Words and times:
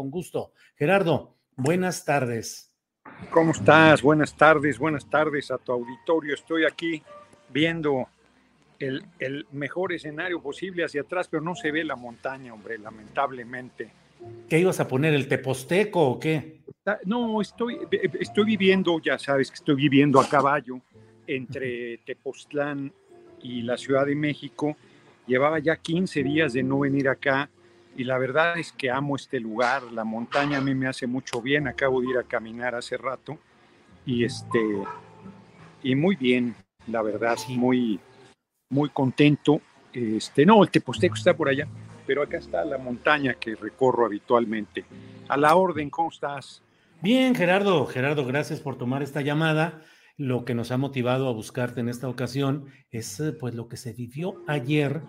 Con 0.00 0.10
gusto. 0.10 0.54
Gerardo, 0.76 1.36
buenas 1.56 2.06
tardes. 2.06 2.72
¿Cómo 3.30 3.52
estás? 3.52 4.00
Buenas 4.00 4.34
tardes, 4.34 4.78
buenas 4.78 5.04
tardes 5.10 5.50
a 5.50 5.58
tu 5.58 5.72
auditorio. 5.72 6.32
Estoy 6.32 6.64
aquí 6.64 7.02
viendo 7.50 8.08
el, 8.78 9.04
el 9.18 9.46
mejor 9.52 9.92
escenario 9.92 10.40
posible 10.40 10.86
hacia 10.86 11.02
atrás, 11.02 11.28
pero 11.28 11.42
no 11.42 11.54
se 11.54 11.70
ve 11.70 11.84
la 11.84 11.96
montaña, 11.96 12.54
hombre, 12.54 12.78
lamentablemente. 12.78 13.90
¿Qué 14.48 14.60
ibas 14.60 14.80
a 14.80 14.88
poner, 14.88 15.12
el 15.12 15.28
Teposteco 15.28 16.12
o 16.12 16.18
qué? 16.18 16.62
No, 17.04 17.42
estoy, 17.42 17.80
estoy 17.90 18.44
viviendo, 18.46 19.02
ya 19.02 19.18
sabes 19.18 19.50
que 19.50 19.56
estoy 19.56 19.74
viviendo 19.74 20.18
a 20.18 20.26
caballo 20.26 20.80
entre 21.26 21.98
Tepoztlán 22.06 22.90
y 23.42 23.60
la 23.60 23.76
Ciudad 23.76 24.06
de 24.06 24.14
México. 24.14 24.78
Llevaba 25.26 25.58
ya 25.58 25.76
15 25.76 26.22
días 26.22 26.54
de 26.54 26.62
no 26.62 26.78
venir 26.78 27.06
acá 27.06 27.50
y 28.00 28.04
la 28.04 28.16
verdad 28.16 28.58
es 28.58 28.72
que 28.72 28.90
amo 28.90 29.14
este 29.14 29.38
lugar. 29.38 29.82
La 29.92 30.04
montaña 30.04 30.56
a 30.56 30.60
mí 30.62 30.74
me 30.74 30.88
hace 30.88 31.06
mucho 31.06 31.42
bien. 31.42 31.68
Acabo 31.68 32.00
de 32.00 32.08
ir 32.08 32.16
a 32.16 32.22
caminar 32.22 32.74
hace 32.74 32.96
rato 32.96 33.38
y 34.06 34.24
este 34.24 34.58
y 35.82 35.94
muy 35.94 36.16
bien, 36.16 36.54
la 36.86 37.02
verdad, 37.02 37.36
muy 37.48 38.00
muy 38.70 38.88
contento. 38.88 39.60
Este, 39.92 40.46
no, 40.46 40.62
el 40.62 40.70
Teposteco 40.70 41.14
está 41.14 41.36
por 41.36 41.50
allá, 41.50 41.68
pero 42.06 42.22
acá 42.22 42.38
está 42.38 42.64
la 42.64 42.78
montaña 42.78 43.34
que 43.34 43.54
recorro 43.54 44.06
habitualmente. 44.06 44.86
A 45.28 45.36
la 45.36 45.54
orden, 45.54 45.90
¿cómo 45.90 46.08
estás? 46.08 46.62
Bien, 47.02 47.34
Gerardo. 47.34 47.84
Gerardo, 47.84 48.24
gracias 48.24 48.60
por 48.60 48.78
tomar 48.78 49.02
esta 49.02 49.20
llamada. 49.20 49.82
Lo 50.16 50.46
que 50.46 50.54
nos 50.54 50.70
ha 50.70 50.78
motivado 50.78 51.28
a 51.28 51.34
buscarte 51.34 51.80
en 51.80 51.90
esta 51.90 52.08
ocasión 52.08 52.64
es 52.90 53.20
eh, 53.20 53.34
pues 53.38 53.54
lo 53.54 53.68
que 53.68 53.76
se 53.76 53.92
vivió 53.92 54.42
ayer. 54.46 55.02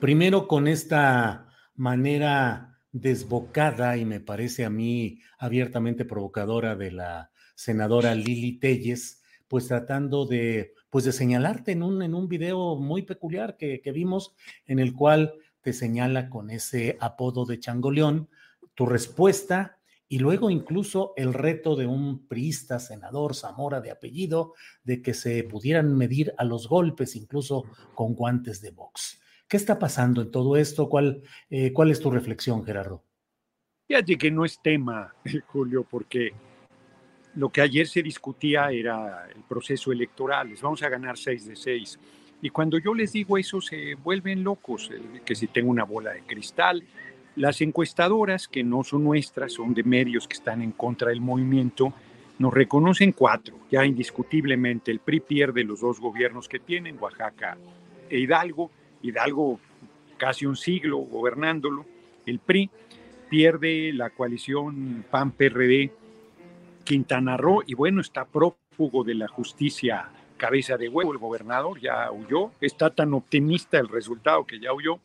Primero 0.00 0.48
con 0.48 0.66
esta 0.66 1.47
manera 1.78 2.78
desbocada 2.92 3.96
y 3.96 4.04
me 4.04 4.20
parece 4.20 4.64
a 4.64 4.70
mí 4.70 5.20
abiertamente 5.38 6.04
provocadora 6.04 6.74
de 6.76 6.90
la 6.90 7.30
senadora 7.54 8.14
Lili 8.14 8.58
Telles, 8.58 9.22
pues 9.46 9.68
tratando 9.68 10.26
de, 10.26 10.74
pues 10.90 11.04
de 11.04 11.12
señalarte 11.12 11.72
en 11.72 11.82
un, 11.82 12.02
en 12.02 12.14
un 12.14 12.28
video 12.28 12.76
muy 12.76 13.02
peculiar 13.02 13.56
que, 13.56 13.80
que 13.80 13.92
vimos, 13.92 14.34
en 14.66 14.80
el 14.80 14.92
cual 14.92 15.34
te 15.60 15.72
señala 15.72 16.28
con 16.28 16.50
ese 16.50 16.96
apodo 17.00 17.46
de 17.46 17.60
changoleón 17.60 18.28
tu 18.74 18.84
respuesta 18.84 19.78
y 20.08 20.18
luego 20.18 20.50
incluso 20.50 21.12
el 21.16 21.34
reto 21.34 21.76
de 21.76 21.86
un 21.86 22.26
priista, 22.26 22.80
senador 22.80 23.34
Zamora 23.34 23.80
de 23.80 23.90
apellido, 23.90 24.54
de 24.82 25.02
que 25.02 25.14
se 25.14 25.44
pudieran 25.44 25.96
medir 25.96 26.34
a 26.38 26.44
los 26.44 26.68
golpes, 26.68 27.14
incluso 27.14 27.64
con 27.94 28.14
guantes 28.14 28.60
de 28.62 28.70
box. 28.70 29.20
¿Qué 29.48 29.56
está 29.56 29.78
pasando 29.78 30.20
en 30.20 30.30
todo 30.30 30.56
esto? 30.56 30.88
¿Cuál, 30.90 31.22
eh, 31.48 31.72
cuál 31.72 31.90
es 31.90 32.00
tu 32.00 32.10
reflexión, 32.10 32.64
Gerardo? 32.64 33.02
Fíjate 33.86 34.18
que 34.18 34.30
no 34.30 34.44
es 34.44 34.60
tema, 34.60 35.14
Julio, 35.46 35.86
porque 35.88 36.32
lo 37.34 37.48
que 37.48 37.62
ayer 37.62 37.86
se 37.86 38.02
discutía 38.02 38.70
era 38.70 39.26
el 39.34 39.42
proceso 39.44 39.90
electoral. 39.90 40.50
Les 40.50 40.60
vamos 40.60 40.82
a 40.82 40.90
ganar 40.90 41.16
seis 41.16 41.46
de 41.46 41.56
seis. 41.56 41.98
Y 42.42 42.50
cuando 42.50 42.78
yo 42.78 42.92
les 42.92 43.12
digo 43.12 43.38
eso, 43.38 43.60
se 43.62 43.94
vuelven 43.94 44.44
locos, 44.44 44.90
que 45.24 45.34
si 45.34 45.46
tengo 45.46 45.70
una 45.70 45.84
bola 45.84 46.12
de 46.12 46.22
cristal. 46.22 46.84
Las 47.34 47.60
encuestadoras, 47.62 48.48
que 48.48 48.62
no 48.62 48.84
son 48.84 49.04
nuestras, 49.04 49.52
son 49.54 49.72
de 49.72 49.82
medios 49.82 50.28
que 50.28 50.34
están 50.34 50.60
en 50.60 50.72
contra 50.72 51.08
del 51.08 51.20
movimiento, 51.20 51.94
nos 52.38 52.52
reconocen 52.52 53.12
cuatro, 53.12 53.58
ya 53.70 53.86
indiscutiblemente. 53.86 54.90
El 54.90 55.00
PRI 55.00 55.20
pierde 55.20 55.64
los 55.64 55.80
dos 55.80 56.00
gobiernos 56.00 56.48
que 56.48 56.58
tienen, 56.58 56.98
Oaxaca 57.00 57.56
e 58.10 58.18
Hidalgo, 58.18 58.70
Hidalgo 59.02 59.60
casi 60.16 60.46
un 60.46 60.56
siglo 60.56 60.98
gobernándolo, 60.98 61.86
el 62.26 62.38
PRI 62.40 62.70
pierde 63.28 63.92
la 63.92 64.10
coalición 64.10 65.04
PAN-PRD, 65.10 65.92
Quintana 66.84 67.36
Roo, 67.36 67.62
y 67.66 67.74
bueno, 67.74 68.00
está 68.00 68.24
prófugo 68.24 69.04
de 69.04 69.14
la 69.14 69.28
justicia 69.28 70.10
cabeza 70.36 70.76
de 70.76 70.88
huevo, 70.88 71.12
el 71.12 71.18
gobernador 71.18 71.80
ya 71.80 72.10
huyó, 72.10 72.52
está 72.60 72.90
tan 72.90 73.12
optimista 73.12 73.78
el 73.78 73.88
resultado 73.88 74.46
que 74.46 74.60
ya 74.60 74.72
huyó, 74.72 74.98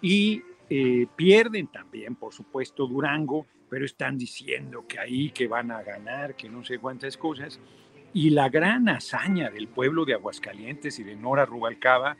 y 0.00 0.42
eh, 0.68 1.06
pierden 1.16 1.66
también, 1.66 2.14
por 2.14 2.32
supuesto, 2.32 2.86
Durango, 2.86 3.46
pero 3.68 3.84
están 3.84 4.18
diciendo 4.18 4.84
que 4.86 4.98
ahí 4.98 5.30
que 5.30 5.48
van 5.48 5.70
a 5.70 5.82
ganar, 5.82 6.34
que 6.36 6.48
no 6.48 6.64
sé 6.64 6.78
cuántas 6.78 7.16
cosas, 7.16 7.58
y 8.12 8.30
la 8.30 8.48
gran 8.48 8.88
hazaña 8.88 9.50
del 9.50 9.68
pueblo 9.68 10.04
de 10.04 10.14
Aguascalientes 10.14 10.98
y 10.98 11.04
de 11.04 11.16
Nora 11.16 11.46
Rubalcaba 11.46 12.16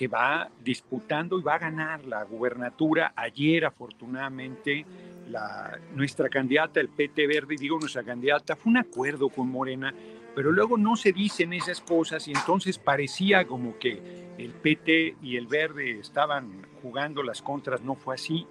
que 0.00 0.08
va 0.08 0.48
disputando 0.64 1.38
y 1.38 1.42
va 1.42 1.56
a 1.56 1.58
ganar 1.58 2.06
la 2.06 2.24
gubernatura. 2.24 3.12
Ayer, 3.14 3.66
afortunadamente, 3.66 4.86
la, 5.28 5.78
nuestra 5.94 6.30
candidata, 6.30 6.80
el 6.80 6.88
PT 6.88 7.26
Verde, 7.26 7.56
digo 7.60 7.78
nuestra 7.78 8.02
candidata, 8.02 8.56
fue 8.56 8.70
un 8.70 8.78
acuerdo 8.78 9.28
con 9.28 9.50
Morena, 9.50 9.92
pero 10.34 10.52
luego 10.52 10.78
no 10.78 10.96
se 10.96 11.12
dicen 11.12 11.52
esas 11.52 11.82
cosas 11.82 12.26
y 12.28 12.30
entonces 12.30 12.78
parecía 12.78 13.46
como 13.46 13.78
que 13.78 14.00
el 14.38 14.52
PT 14.52 15.16
y 15.20 15.36
el 15.36 15.46
Verde 15.46 15.98
estaban 15.98 16.66
jugando 16.80 17.22
las 17.22 17.42
contras, 17.42 17.82
no 17.82 17.94
fue 17.94 18.14
así, 18.14 18.46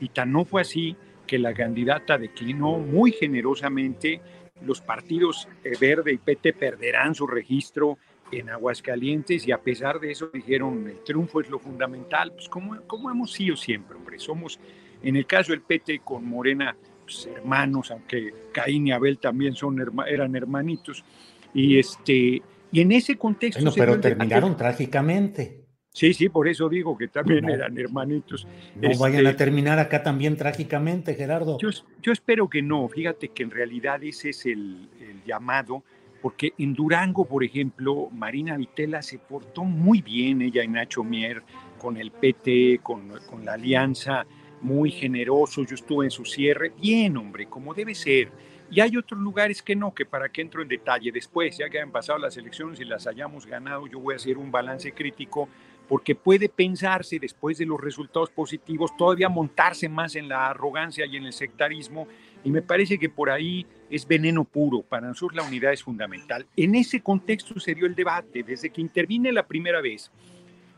y 0.00 0.08
tan 0.08 0.32
no 0.32 0.46
fue 0.46 0.62
así 0.62 0.96
que 1.26 1.38
la 1.38 1.52
candidata 1.52 2.16
declinó 2.16 2.78
muy 2.78 3.12
generosamente, 3.12 4.22
los 4.62 4.80
partidos 4.80 5.48
eh, 5.64 5.72
Verde 5.78 6.14
y 6.14 6.16
PT 6.16 6.54
perderán 6.54 7.14
su 7.14 7.26
registro, 7.26 7.98
en 8.38 8.50
Aguascalientes 8.50 9.46
y 9.46 9.52
a 9.52 9.58
pesar 9.58 10.00
de 10.00 10.12
eso 10.12 10.30
dijeron 10.32 10.88
el 10.88 11.02
triunfo 11.02 11.40
es 11.40 11.50
lo 11.50 11.58
fundamental, 11.58 12.32
pues 12.32 12.48
como, 12.48 12.80
como 12.86 13.10
hemos 13.10 13.32
sido 13.32 13.56
siempre, 13.56 13.96
hombre, 13.96 14.18
somos 14.18 14.58
en 15.02 15.16
el 15.16 15.26
caso 15.26 15.52
del 15.52 15.62
PT 15.62 16.00
con 16.04 16.26
Morena 16.26 16.76
pues, 17.04 17.28
hermanos, 17.34 17.90
aunque 17.90 18.32
Caín 18.52 18.88
y 18.88 18.92
Abel 18.92 19.18
también 19.18 19.54
son 19.54 19.78
eran 20.06 20.34
hermanitos 20.34 21.04
y 21.52 21.78
este 21.78 22.42
y 22.72 22.80
en 22.80 22.92
ese 22.92 23.16
contexto 23.16 23.60
bueno, 23.60 23.74
pero 23.76 24.00
terminaron 24.00 24.56
trágicamente. 24.56 25.64
Sí, 25.92 26.12
sí, 26.12 26.28
por 26.28 26.48
eso 26.48 26.68
digo 26.68 26.98
que 26.98 27.06
también 27.06 27.48
eran 27.48 27.78
hermanitos. 27.78 28.48
No 28.74 28.98
vayan 28.98 29.26
a 29.26 29.30
este 29.30 29.44
terminar 29.44 29.78
acá 29.78 30.02
también 30.02 30.36
trágicamente, 30.36 31.14
Gerardo. 31.14 31.56
Yo, 31.60 31.68
yo, 32.02 32.10
espero 32.10 32.50
que 32.50 32.62
no. 32.62 32.88
Fíjate 32.88 33.28
que 33.28 33.44
en 33.44 33.52
realidad 33.52 34.02
ese 34.02 34.30
es 34.30 34.44
el, 34.44 34.88
el 34.98 35.22
llamado 35.24 35.84
porque 36.24 36.54
en 36.56 36.72
Durango, 36.72 37.26
por 37.26 37.44
ejemplo, 37.44 38.08
Marina 38.10 38.56
Vitela 38.56 39.02
se 39.02 39.18
portó 39.18 39.62
muy 39.62 40.00
bien, 40.00 40.40
ella 40.40 40.64
y 40.64 40.68
Nacho 40.68 41.04
Mier, 41.04 41.42
con 41.76 41.98
el 41.98 42.12
PT, 42.12 42.80
con, 42.82 43.10
con 43.28 43.44
la 43.44 43.52
alianza, 43.52 44.24
muy 44.62 44.90
generoso, 44.90 45.64
yo 45.64 45.74
estuve 45.74 46.06
en 46.06 46.10
su 46.10 46.24
cierre, 46.24 46.72
bien, 46.80 47.18
hombre, 47.18 47.44
como 47.44 47.74
debe 47.74 47.94
ser. 47.94 48.32
Y 48.70 48.80
hay 48.80 48.96
otros 48.96 49.20
lugares 49.20 49.60
que 49.60 49.76
no, 49.76 49.92
que 49.92 50.06
para 50.06 50.30
que 50.30 50.40
entro 50.40 50.62
en 50.62 50.68
detalle 50.68 51.12
después, 51.12 51.58
ya 51.58 51.68
que 51.68 51.78
han 51.78 51.92
pasado 51.92 52.18
las 52.18 52.38
elecciones 52.38 52.80
y 52.80 52.86
las 52.86 53.06
hayamos 53.06 53.44
ganado, 53.44 53.86
yo 53.86 54.00
voy 54.00 54.14
a 54.14 54.16
hacer 54.16 54.38
un 54.38 54.50
balance 54.50 54.92
crítico, 54.92 55.50
porque 55.88 56.14
puede 56.14 56.48
pensarse 56.48 57.18
después 57.18 57.58
de 57.58 57.66
los 57.66 57.80
resultados 57.80 58.30
positivos, 58.30 58.96
todavía 58.96 59.28
montarse 59.28 59.88
más 59.88 60.16
en 60.16 60.28
la 60.28 60.48
arrogancia 60.48 61.06
y 61.06 61.16
en 61.16 61.26
el 61.26 61.32
sectarismo 61.32 62.08
Y 62.42 62.50
me 62.50 62.62
parece 62.62 62.98
que 62.98 63.08
por 63.08 63.30
ahí 63.30 63.66
es 63.90 64.06
veneno 64.06 64.44
puro. 64.44 64.82
Para 64.82 65.08
nosotros 65.08 65.36
la 65.36 65.48
unidad 65.48 65.72
es 65.72 65.82
fundamental. 65.82 66.46
En 66.56 66.74
ese 66.74 67.00
contexto 67.00 67.58
se 67.58 67.74
dio 67.74 67.86
el 67.86 67.94
debate. 67.94 68.42
Desde 68.42 68.70
que 68.70 68.80
intervine 68.80 69.32
la 69.32 69.46
primera 69.46 69.80
vez, 69.80 70.10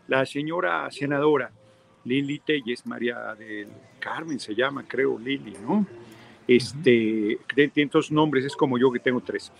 la 0.06 0.24
señora 0.26 0.88
senadora 0.90 1.50
Lili 2.06 2.38
Telles, 2.38 2.86
María 2.86 3.34
del 3.34 3.68
Carmen 3.98 4.38
se 4.38 4.54
llama, 4.54 4.84
creo, 4.86 5.18
Lili, 5.18 5.54
¿no? 5.60 5.86
Este, 6.46 7.38
estos 7.56 8.12
nombres, 8.12 8.44
es 8.44 8.54
como 8.54 8.78
yo 8.78 8.92
que 8.92 9.00
tengo 9.00 9.20
tres. 9.20 9.52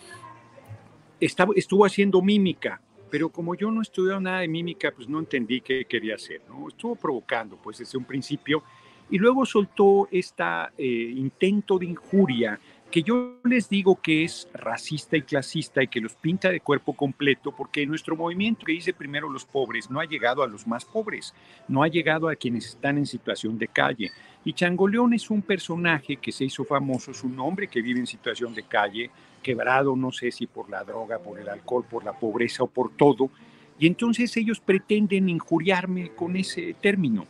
Estaba, 1.19 1.53
estuvo 1.57 1.85
haciendo 1.85 2.23
mímica, 2.23 2.81
pero 3.17 3.31
como 3.31 3.55
yo 3.55 3.71
no 3.71 3.81
estudiado 3.81 4.21
nada 4.21 4.41
de 4.41 4.49
mímica, 4.49 4.91
pues 4.91 5.09
no 5.09 5.19
entendí 5.19 5.63
qué 5.63 5.87
quería 5.87 6.17
hacer, 6.17 6.43
¿no? 6.51 6.69
Estuvo 6.69 6.97
provocando, 6.97 7.57
pues 7.57 7.79
desde 7.79 7.97
un 7.97 8.05
principio, 8.05 8.63
y 9.09 9.17
luego 9.17 9.47
soltó 9.47 10.07
este 10.11 10.45
intento 10.77 11.79
de 11.79 11.87
injuria 11.87 12.61
que 12.91 13.03
yo 13.03 13.39
les 13.45 13.71
digo 13.71 13.99
que 14.03 14.25
es 14.25 14.49
racista 14.53 15.17
y 15.17 15.23
clasista 15.23 15.83
y 15.83 15.89
que 15.89 16.01
los 16.01 16.15
pinta 16.15 16.51
de 16.51 16.61
cuerpo 16.61 16.93
completo, 16.93 17.53
porque 17.57 17.87
nuestro 17.87 18.17
movimiento 18.17 18.67
que 18.67 18.73
dice 18.73 18.93
primero 18.93 19.31
los 19.31 19.47
pobres 19.47 19.91
no 19.91 19.99
ha 19.99 20.05
llegado 20.05 20.43
a 20.43 20.47
los 20.47 20.67
más 20.67 20.85
pobres, 20.85 21.33
no 21.69 21.83
ha 21.83 21.89
llegado 21.89 22.29
a 22.29 22.37
quienes 22.37 22.67
están 22.67 22.99
en 22.99 23.07
situación 23.07 23.57
de 23.57 23.69
calle. 23.69 24.13
Y 24.45 24.53
Changoleón 24.53 25.15
es 25.15 25.31
un 25.31 25.41
personaje 25.41 26.17
que 26.17 26.33
se 26.33 26.45
hizo 26.45 26.65
famoso, 26.65 27.13
es 27.13 27.25
un 27.25 27.41
hombre 27.41 27.67
que 27.67 27.81
vive 27.81 27.99
en 27.99 28.07
situación 28.07 28.55
de 28.55 28.65
calle, 28.65 29.11
quebrado, 29.47 29.95
no 29.95 30.11
sé 30.11 30.33
si 30.33 30.49
por 30.49 30.69
la 30.69 30.83
droga, 30.83 31.21
por 31.21 31.39
el 31.39 31.49
alcohol, 31.49 31.85
por 31.89 32.05
la 32.05 32.15
pobreza 32.15 32.65
o 32.65 32.67
por 32.67 32.91
todo. 32.97 33.31
Y 33.79 33.87
entonces 33.87 34.37
ellos 34.37 34.59
pretenden 34.59 35.29
injuriarme 35.29 36.11
con 36.17 36.35
ese 36.35 36.75
término. 36.81 37.27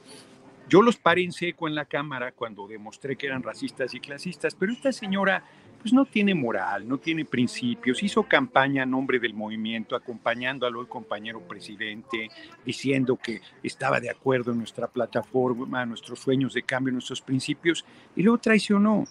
Yo 0.66 0.80
los 0.80 0.96
paré 0.96 1.24
en 1.24 1.32
seco 1.32 1.68
en 1.68 1.74
la 1.74 1.84
Cámara 1.84 2.32
cuando 2.32 2.66
demostré 2.66 3.16
que 3.16 3.26
eran 3.26 3.42
racistas 3.42 3.92
y 3.92 4.00
clasistas, 4.00 4.54
pero 4.54 4.72
esta 4.72 4.92
señora 4.92 5.44
pues 5.82 5.92
no 5.92 6.06
tiene 6.06 6.34
moral, 6.34 6.88
no 6.88 6.96
tiene 6.96 7.26
principios, 7.26 8.02
hizo 8.02 8.22
campaña 8.22 8.84
a 8.84 8.86
nombre 8.86 9.18
del 9.18 9.34
movimiento, 9.34 9.94
acompañándolo 9.94 10.80
el 10.80 10.88
compañero 10.88 11.40
presidente, 11.40 12.30
diciendo 12.64 13.16
que 13.22 13.42
estaba 13.62 14.00
de 14.00 14.08
acuerdo 14.08 14.52
en 14.52 14.58
nuestra 14.58 14.88
plataforma, 14.88 15.84
nuestros 15.84 16.20
sueños 16.20 16.54
de 16.54 16.62
cambio, 16.62 16.94
nuestros 16.94 17.20
principios, 17.20 17.84
y 18.16 18.22
luego 18.22 18.38
traicionó. 18.38 19.04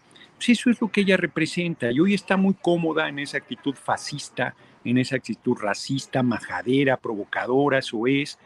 Pues 0.45 0.59
eso 0.59 0.69
es 0.69 0.79
lo 0.79 0.91
que 0.91 1.01
ella 1.01 1.17
representa, 1.17 1.91
y 1.91 1.99
hoy 1.99 2.13
está 2.13 2.37
muy 2.37 2.53
cómoda 2.53 3.09
en 3.09 3.17
esa 3.17 3.37
actitud 3.37 3.73
fascista, 3.73 4.53
en 4.83 4.99
esa 4.99 5.15
actitud 5.15 5.57
racista, 5.59 6.21
majadera, 6.21 6.97
provocadora, 6.97 7.79
eso 7.79 8.05
es, 8.05 8.37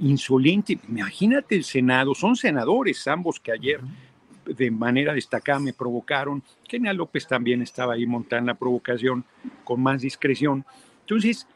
insolente. 0.00 0.76
Imagínate 0.88 1.54
el 1.54 1.62
Senado, 1.62 2.16
son 2.16 2.34
senadores 2.34 3.06
ambos 3.06 3.38
que 3.38 3.52
ayer 3.52 3.80
de 4.44 4.72
manera 4.72 5.14
destacada 5.14 5.60
me 5.60 5.72
provocaron. 5.72 6.42
Kenia 6.66 6.92
López 6.92 7.28
también 7.28 7.62
estaba 7.62 7.94
ahí 7.94 8.04
montando 8.04 8.50
la 8.50 8.58
provocación 8.58 9.24
con 9.62 9.80
más 9.80 10.02
discreción. 10.02 10.64
Entonces, 11.02 11.46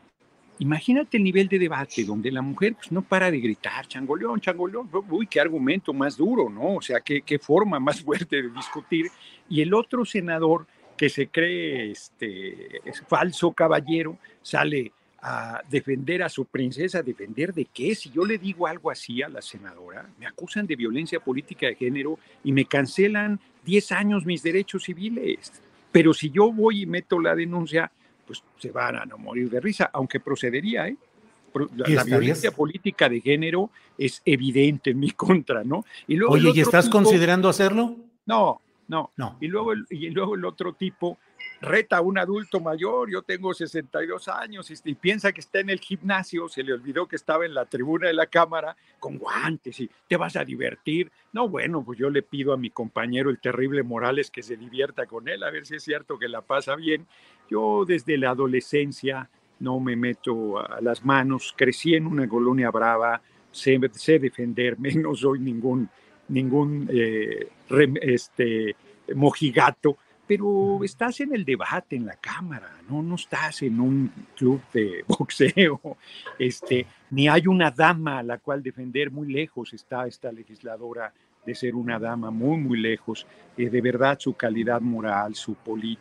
imagínate 0.62 1.16
el 1.16 1.24
nivel 1.24 1.48
de 1.48 1.58
debate 1.58 2.04
donde 2.04 2.30
la 2.30 2.40
mujer 2.40 2.74
pues, 2.76 2.92
no 2.92 3.02
para 3.02 3.30
de 3.32 3.40
gritar, 3.40 3.86
changoleón, 3.88 4.40
changoleón, 4.40 4.88
uy, 5.10 5.26
qué 5.26 5.40
argumento 5.40 5.92
más 5.92 6.16
duro, 6.16 6.48
¿no? 6.48 6.76
O 6.76 6.80
sea, 6.80 7.00
qué, 7.00 7.38
forma 7.40 7.80
más 7.80 8.00
fuerte 8.04 8.42
de 8.42 8.48
discutir. 8.48 9.06
Y 9.48 9.60
el 9.60 9.74
otro 9.74 10.04
senador 10.04 10.66
que 10.96 11.08
se 11.08 11.26
cree 11.26 11.90
este, 11.90 12.88
es 12.88 13.02
falso 13.08 13.52
caballero 13.52 14.18
sale 14.40 14.92
a 15.20 15.62
defender 15.68 16.22
a 16.22 16.28
su 16.28 16.44
princesa, 16.44 17.02
defender 17.02 17.52
de 17.52 17.64
qué? 17.64 17.94
Si 17.96 18.10
yo 18.10 18.24
le 18.24 18.38
digo 18.38 18.66
algo 18.68 18.90
así 18.90 19.20
a 19.20 19.28
la 19.28 19.42
senadora, 19.42 20.08
me 20.18 20.26
acusan 20.26 20.66
de 20.66 20.76
violencia 20.76 21.18
política 21.18 21.66
de 21.66 21.74
género 21.74 22.18
y 22.44 22.52
me 22.52 22.66
cancelan 22.66 23.40
10 23.64 23.92
años 23.92 24.26
mis 24.26 24.44
derechos 24.44 24.84
civiles. 24.84 25.52
Pero 25.90 26.14
si 26.14 26.30
yo 26.30 26.52
voy 26.52 26.82
y 26.82 26.86
meto 26.86 27.20
la 27.20 27.34
denuncia, 27.34 27.90
pues 28.26 28.42
se 28.58 28.70
van 28.70 28.96
a 28.96 29.04
no 29.04 29.18
morir 29.18 29.50
de 29.50 29.60
risa, 29.60 29.90
aunque 29.92 30.20
procedería, 30.20 30.88
¿eh? 30.88 30.96
La, 31.76 32.02
violencia 32.02 32.50
política 32.50 33.10
de 33.10 33.20
género 33.20 33.70
es 33.98 34.22
evidente 34.24 34.90
en 34.90 35.00
mi 35.00 35.10
contra, 35.12 35.62
¿no? 35.64 35.84
Y 36.06 36.16
luego 36.16 36.34
Oye, 36.34 36.52
¿y 36.54 36.60
estás 36.60 36.88
considerando 36.88 37.48
hacerlo? 37.48 37.96
No, 38.24 38.60
no, 38.88 39.10
no. 39.16 39.36
Y 39.40 39.48
luego, 39.48 39.72
y 39.90 40.10
luego 40.10 40.34
el 40.34 40.44
otro 40.44 40.72
tipo 40.72 41.18
reta 41.62 41.98
a 41.98 42.00
un 42.00 42.18
adulto 42.18 42.60
mayor, 42.60 43.08
yo 43.08 43.22
tengo 43.22 43.54
62 43.54 44.28
años 44.28 44.68
y, 44.84 44.94
piensa 44.94 45.32
que 45.32 45.40
está 45.40 45.60
en 45.60 45.70
el 45.70 45.78
gimnasio, 45.78 46.48
se 46.48 46.64
le 46.64 46.72
olvidó 46.72 47.06
que 47.06 47.14
estaba 47.14 47.46
en 47.46 47.54
la 47.54 47.66
tribuna 47.66 48.08
de 48.08 48.14
la 48.14 48.26
cámara 48.26 48.76
con 48.98 49.16
guantes 49.16 49.78
y 49.78 49.88
te 50.08 50.16
vas 50.16 50.34
a 50.36 50.44
divertir. 50.44 51.10
No, 51.32 51.48
bueno, 51.48 51.84
pues 51.84 51.98
yo 51.98 52.10
le 52.10 52.22
pido 52.22 52.52
a 52.52 52.56
mi 52.56 52.70
compañero 52.70 53.30
el 53.30 53.38
terrible 53.38 53.84
Morales 53.84 54.30
que 54.30 54.42
se 54.42 54.56
divierta 54.56 55.06
con 55.06 55.28
él, 55.28 55.44
a 55.44 55.50
ver 55.50 55.64
si 55.64 55.76
es 55.76 55.84
cierto 55.84 56.18
que 56.18 56.28
la 56.28 56.42
pasa 56.42 56.74
bien. 56.74 57.06
Yo 57.48 57.84
desde 57.86 58.18
la 58.18 58.30
adolescencia 58.30 59.30
no 59.60 59.78
me 59.78 59.94
meto 59.94 60.58
a 60.58 60.80
las 60.80 61.04
manos, 61.04 61.54
crecí 61.56 61.94
en 61.94 62.08
una 62.08 62.28
colonia 62.28 62.72
brava, 62.72 63.22
sé, 63.52 63.78
defenderme, 64.18 64.92
no 64.94 65.14
soy 65.14 65.38
ningún, 65.38 65.88
ningún 66.26 66.88
eh, 66.92 67.48
este, 68.02 68.74
mojigato 69.14 69.96
pero 70.34 70.82
estás 70.82 71.20
en 71.20 71.34
el 71.34 71.44
debate 71.44 71.94
en 71.94 72.06
la 72.06 72.16
Cámara, 72.16 72.80
no, 72.88 73.02
no 73.02 73.16
estás 73.16 73.60
en 73.60 73.78
un 73.78 74.10
club 74.34 74.62
de 74.72 75.04
boxeo, 75.06 75.98
este, 76.38 76.86
ni 77.10 77.28
hay 77.28 77.46
una 77.46 77.70
dama 77.70 78.20
a 78.20 78.22
la 78.22 78.38
cual 78.38 78.62
defender, 78.62 79.10
muy 79.10 79.30
lejos 79.30 79.74
está 79.74 80.06
esta 80.06 80.32
legisladora 80.32 81.12
de 81.44 81.54
ser 81.54 81.74
una 81.74 81.98
dama, 81.98 82.30
muy, 82.30 82.56
muy 82.56 82.80
lejos, 82.80 83.26
eh, 83.58 83.68
de 83.68 83.80
verdad 83.82 84.18
su 84.18 84.32
calidad 84.32 84.80
moral, 84.80 85.34
su, 85.34 85.54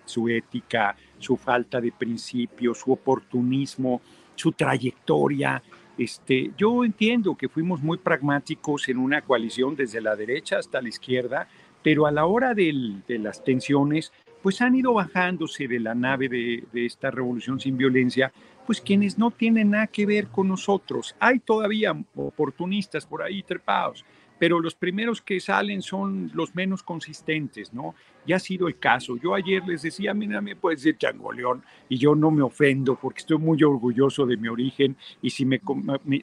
su 0.06 0.30
ética, 0.30 0.96
su 1.20 1.36
falta 1.36 1.82
de 1.82 1.92
principios, 1.92 2.80
su 2.80 2.94
oportunismo, 2.94 4.00
su 4.34 4.54
trayectoria. 4.54 5.62
Este, 5.98 6.52
yo 6.58 6.86
entiendo 6.86 7.36
que 7.36 7.50
fuimos 7.50 7.82
muy 7.82 7.98
pragmáticos 7.98 8.88
en 8.88 8.98
una 8.98 9.24
coalición 9.24 9.76
desde 9.76 10.00
la 10.00 10.16
derecha 10.16 10.58
hasta 10.58 10.82
la 10.82 10.88
izquierda, 10.88 11.50
pero 11.84 12.06
a 12.06 12.12
la 12.12 12.26
hora 12.26 12.54
de 12.54 13.02
las 13.08 13.44
tensiones, 13.44 14.12
pues 14.42 14.62
han 14.62 14.76
ido 14.76 14.94
bajándose 14.94 15.68
de 15.68 15.80
la 15.80 15.94
nave 15.94 16.28
de, 16.30 16.86
esta 16.86 17.12
revolución 17.12 17.60
sin 17.60 17.78
violencia, 17.78 18.32
pues 18.66 18.82
quienes 18.82 19.18
no 19.18 19.32
tienen 19.32 19.72
nada 19.72 19.88
que 19.88 20.06
ver 20.06 20.28
con 20.28 20.48
nosotros. 20.48 21.16
Hay 21.20 21.40
todavía 21.40 21.96
oportunistas 22.16 23.06
por 23.06 23.22
ahí 23.22 23.44
trepados, 23.44 24.04
pero 24.40 24.60
los 24.60 24.74
primeros 24.74 25.22
que 25.22 25.40
salen 25.40 25.84
son 25.84 26.32
los 26.34 26.56
menos 26.56 26.82
consistentes, 26.82 27.72
¿no? 27.74 27.94
Ya 28.26 28.38
ha 28.38 28.40
sido 28.40 28.68
el 28.68 28.80
caso. 28.80 29.16
Yo 29.18 29.36
ayer 29.36 29.64
les 29.68 29.84
decía, 29.84 30.16
mira, 30.16 30.42
me 30.42 30.56
puedes 30.56 30.82
decir 30.82 30.98
changoleón, 30.98 31.64
y 31.90 31.98
yo 31.98 32.16
no 32.16 32.32
me 32.32 32.42
ofendo 32.42 32.96
porque 32.96 33.20
estoy 33.20 33.38
muy 33.38 33.62
orgulloso 33.64 34.26
de 34.26 34.38
mi 34.38 34.48
origen, 34.48 34.96
y 35.22 35.30
si 35.30 35.46
me, 35.46 35.62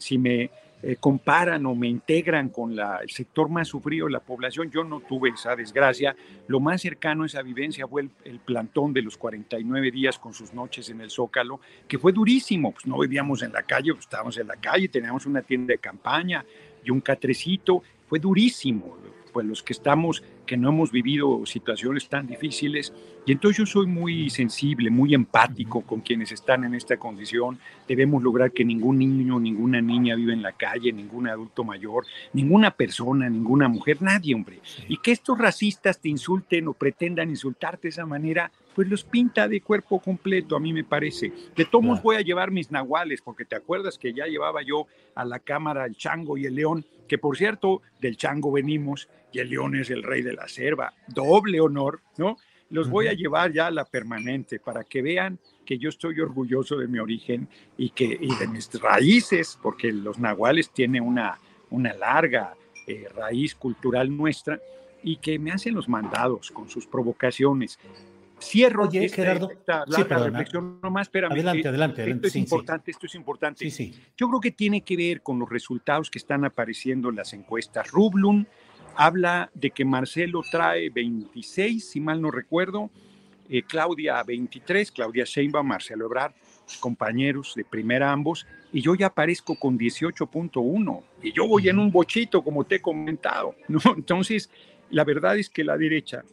si 0.00 0.18
me 0.18 0.50
eh, 0.80 0.97
comparan 0.97 1.66
o 1.66 1.75
me 1.75 1.88
integran 1.88 2.50
con 2.50 2.78
el 2.78 3.11
sector 3.11 3.49
más 3.49 3.66
sufrido 3.66 4.06
de 4.06 4.12
la 4.12 4.20
población. 4.20 4.70
Yo 4.70 4.85
no 4.85 5.00
tuve 5.00 5.30
esa 5.30 5.56
desgracia. 5.56 6.14
Lo 6.47 6.61
más 6.61 6.82
cercano 6.82 7.25
a 7.25 7.26
esa 7.26 7.42
vivencia 7.42 7.87
fue 7.88 8.08
el, 8.25 8.38
plantón 8.38 8.92
de 8.92 9.02
los 9.02 9.16
49 9.16 9.90
días 9.90 10.18
con 10.18 10.32
sus 10.32 10.54
noches 10.54 10.88
en 10.88 11.00
el 11.00 11.11
Zócalo, 11.11 11.61
que 11.88 11.99
fue 11.99 12.12
durísimo. 12.12 12.73
Pues 12.73 12.87
no 12.87 12.99
vivíamos 12.99 13.42
en 13.42 13.52
la 13.52 13.62
calle, 13.64 13.92
pues 13.92 14.04
estábamos 14.04 14.38
en 14.38 14.47
la 14.47 14.56
calle, 14.56 14.88
teníamos 14.88 15.26
una 15.26 15.42
tienda 15.42 15.73
de 15.73 15.78
campaña 15.78 16.44
y 16.85 16.90
un 16.90 17.00
catrecito. 17.00 17.82
Fue 18.06 18.20
durísimo. 18.20 18.97
Pues 19.38 19.47
los 19.47 19.62
que 19.62 19.73
estamos 19.73 20.25
que 20.47 20.57
no 20.57 20.71
hemos 20.71 20.90
vivido 20.90 21.47
situaciones 21.47 22.09
tan 22.09 22.26
difíciles. 22.26 22.92
Y 23.25 23.30
entonces 23.30 23.59
yo 23.59 23.66
soy 23.66 23.87
muy 23.87 24.30
sensible, 24.30 24.90
muy 24.90 25.14
empático 25.14 25.83
con 25.83 26.00
quienes 26.00 26.33
están 26.33 26.64
en 26.64 26.75
esta 26.75 26.97
condición. 26.97 27.57
Debemos 27.87 28.21
lograr 28.21 28.50
que 28.50 28.64
ningún 28.64 28.99
niño, 28.99 29.38
ninguna 29.38 29.80
niña 29.80 30.16
viva 30.16 30.33
en 30.33 30.42
la 30.42 30.50
calle, 30.50 30.92
ningún 30.92 31.28
adulto 31.28 31.62
mayor, 31.62 32.04
ninguna 32.33 32.73
persona, 32.73 33.30
ninguna 33.30 33.68
mujer, 33.68 34.02
nadie, 34.02 34.35
hombre. 34.35 34.59
Y 34.88 34.97
que 34.97 35.12
estos 35.12 35.38
racistas 35.38 36.00
te 36.00 36.09
insulten 36.09 36.66
o 36.66 36.73
pretendan 36.73 37.30
insultarte 37.30 37.83
de 37.83 37.90
esa 37.90 38.07
manera, 38.07 38.50
pues 38.75 38.88
los 38.88 39.04
pinta 39.04 39.47
de 39.47 39.61
cuerpo 39.61 40.00
completo, 40.00 40.57
a 40.57 40.61
mí 40.61 40.73
me 40.73 40.83
parece. 40.83 41.33
De 41.54 41.64
todos 41.64 42.02
voy 42.02 42.16
a 42.16 42.23
llevar 42.23 42.50
mis 42.50 42.73
nahuales, 42.73 43.23
porque 43.23 43.45
te 43.45 43.54
acuerdas 43.54 43.99
que 43.99 44.12
ya 44.12 44.26
llevaba 44.26 44.62
yo 44.62 44.88
a 45.14 45.25
la 45.25 45.38
cámara 45.38 45.85
el 45.85 45.97
chango 45.97 46.37
y 46.38 46.47
el 46.47 46.57
león, 46.57 46.85
que 47.08 47.18
por 47.18 47.36
cierto, 47.36 47.82
del 48.00 48.16
chango 48.16 48.52
venimos 48.52 49.08
y 49.32 49.40
el 49.40 49.50
león 49.50 49.74
es 49.74 49.90
el 49.90 50.02
rey 50.02 50.22
de 50.22 50.34
la 50.34 50.46
selva, 50.46 50.94
doble 51.08 51.60
honor, 51.60 52.00
¿no? 52.16 52.36
Los 52.70 52.90
voy 52.90 53.06
a 53.08 53.14
llevar 53.14 53.50
ya 53.50 53.68
a 53.68 53.70
la 53.70 53.86
permanente 53.86 54.60
para 54.60 54.84
que 54.84 55.00
vean 55.00 55.38
que 55.64 55.78
yo 55.78 55.88
estoy 55.88 56.20
orgulloso 56.20 56.76
de 56.76 56.86
mi 56.86 56.98
origen 56.98 57.48
y, 57.78 57.90
que, 57.90 58.04
y 58.04 58.34
de 58.36 58.46
mis 58.46 58.70
raíces, 58.80 59.58
porque 59.62 59.90
los 59.90 60.18
nahuales 60.18 60.70
tienen 60.70 61.02
una, 61.02 61.38
una 61.70 61.94
larga 61.94 62.54
eh, 62.86 63.08
raíz 63.14 63.54
cultural 63.54 64.14
nuestra 64.14 64.60
y 65.02 65.16
que 65.16 65.38
me 65.38 65.50
hacen 65.50 65.74
los 65.74 65.88
mandados 65.88 66.50
con 66.50 66.68
sus 66.68 66.86
provocaciones. 66.86 67.78
Cierro 68.40 68.85
Oye, 68.85 69.09
Gerardo, 69.09 69.49
sí, 69.49 70.02
reflexión 70.02 70.78
nomás, 70.83 71.07
espérame. 71.07 71.33
Adelante, 71.33 71.68
adelante, 71.68 72.11
Esto 72.11 72.26
es 72.28 72.37
importante, 72.37 72.90
esto 72.90 73.07
es 73.07 73.14
importante. 73.14 73.68
Yo 74.16 74.28
creo 74.28 74.40
que 74.40 74.50
tiene 74.52 74.83
que 74.83 74.97
ver 74.97 75.23
con 75.23 75.38
los 75.38 75.49
resultados 75.49 76.11
que 76.11 76.18
están 76.18 76.45
apareciendo 76.45 77.09
en 77.11 77.16
las 77.16 77.33
encuestas. 77.33 77.90
Rublun 77.90 78.47
habla 78.97 79.50
de 79.54 79.71
que 79.71 79.85
Marcelo 79.85 80.42
trae 80.50 80.90
26, 80.90 81.88
si 81.88 82.00
mal 82.00 82.21
no 82.21 82.30
recuerdo, 82.30 82.90
eh, 83.49 83.62
Claudia 83.62 84.23
23, 84.23 84.92
Claudia 84.92 85.25
Sheinbaum, 85.25 85.66
Marcelo 85.66 86.07
Ebrard, 86.07 86.33
compañeros 86.80 87.54
de 87.57 87.64
primera 87.64 88.12
ambos, 88.12 88.47
y 88.73 88.83
yo 88.83 88.95
ya 88.95 89.07
aparezco 89.07 89.59
con 89.59 89.78
18.1, 89.78 91.02
y 91.23 91.33
yo 91.33 91.47
voy 91.47 91.68
en 91.68 91.78
un 91.78 91.90
bochito, 91.90 92.42
como 92.42 92.64
te 92.64 92.76
he 92.76 92.83
comentado, 92.83 93.54
¿no? 93.68 93.80
Entonces, 93.97 94.50
la 94.90 95.04
verdad 95.04 95.38
es 95.38 95.49
que 95.49 95.64
la 95.64 95.76
derecha 95.76 96.25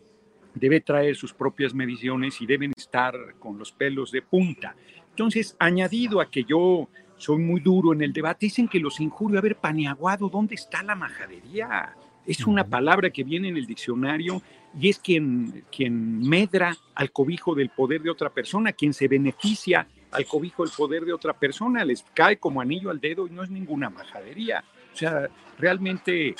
debe 0.55 0.81
traer 0.81 1.15
sus 1.15 1.33
propias 1.33 1.73
mediciones 1.73 2.41
y 2.41 2.45
deben 2.45 2.73
estar 2.75 3.13
con 3.39 3.59
los 3.59 3.71
pelos 3.71 4.11
de 4.11 4.21
punta. 4.21 4.75
Entonces, 5.09 5.55
añadido 5.59 6.19
a 6.19 6.29
que 6.29 6.43
yo 6.43 6.89
soy 7.17 7.37
muy 7.37 7.61
duro 7.61 7.93
en 7.93 8.01
el 8.01 8.11
debate, 8.11 8.47
dicen 8.47 8.67
que 8.67 8.79
los 8.79 8.99
injurio. 8.99 9.39
A 9.39 9.41
ver, 9.41 9.57
paneaguado, 9.57 10.29
¿dónde 10.29 10.55
está 10.55 10.81
la 10.83 10.95
majadería? 10.95 11.95
Es 12.25 12.45
una 12.47 12.63
palabra 12.63 13.09
que 13.11 13.23
viene 13.23 13.49
en 13.49 13.57
el 13.57 13.67
diccionario 13.67 14.41
y 14.77 14.89
es 14.89 14.99
quien, 14.99 15.63
quien 15.71 16.19
medra 16.27 16.75
al 16.95 17.11
cobijo 17.11 17.53
del 17.53 17.69
poder 17.69 18.01
de 18.01 18.09
otra 18.09 18.29
persona, 18.29 18.73
quien 18.73 18.93
se 18.93 19.07
beneficia 19.07 19.87
al 20.11 20.25
cobijo 20.25 20.63
del 20.63 20.73
poder 20.75 21.05
de 21.05 21.13
otra 21.13 21.33
persona, 21.33 21.83
les 21.83 22.03
cae 22.13 22.37
como 22.37 22.61
anillo 22.61 22.89
al 22.89 22.99
dedo 22.99 23.27
y 23.27 23.31
no 23.31 23.43
es 23.43 23.49
ninguna 23.49 23.89
majadería. 23.89 24.63
O 24.93 24.97
sea, 24.97 25.29
realmente 25.59 26.35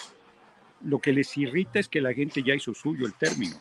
lo 0.84 1.00
que 1.00 1.14
les 1.14 1.36
irrita 1.38 1.80
es 1.80 1.88
que 1.88 2.02
la 2.02 2.14
gente 2.14 2.42
ya 2.42 2.56
hizo 2.56 2.74
suyo 2.74 3.06
el 3.06 3.14
término. 3.14 3.56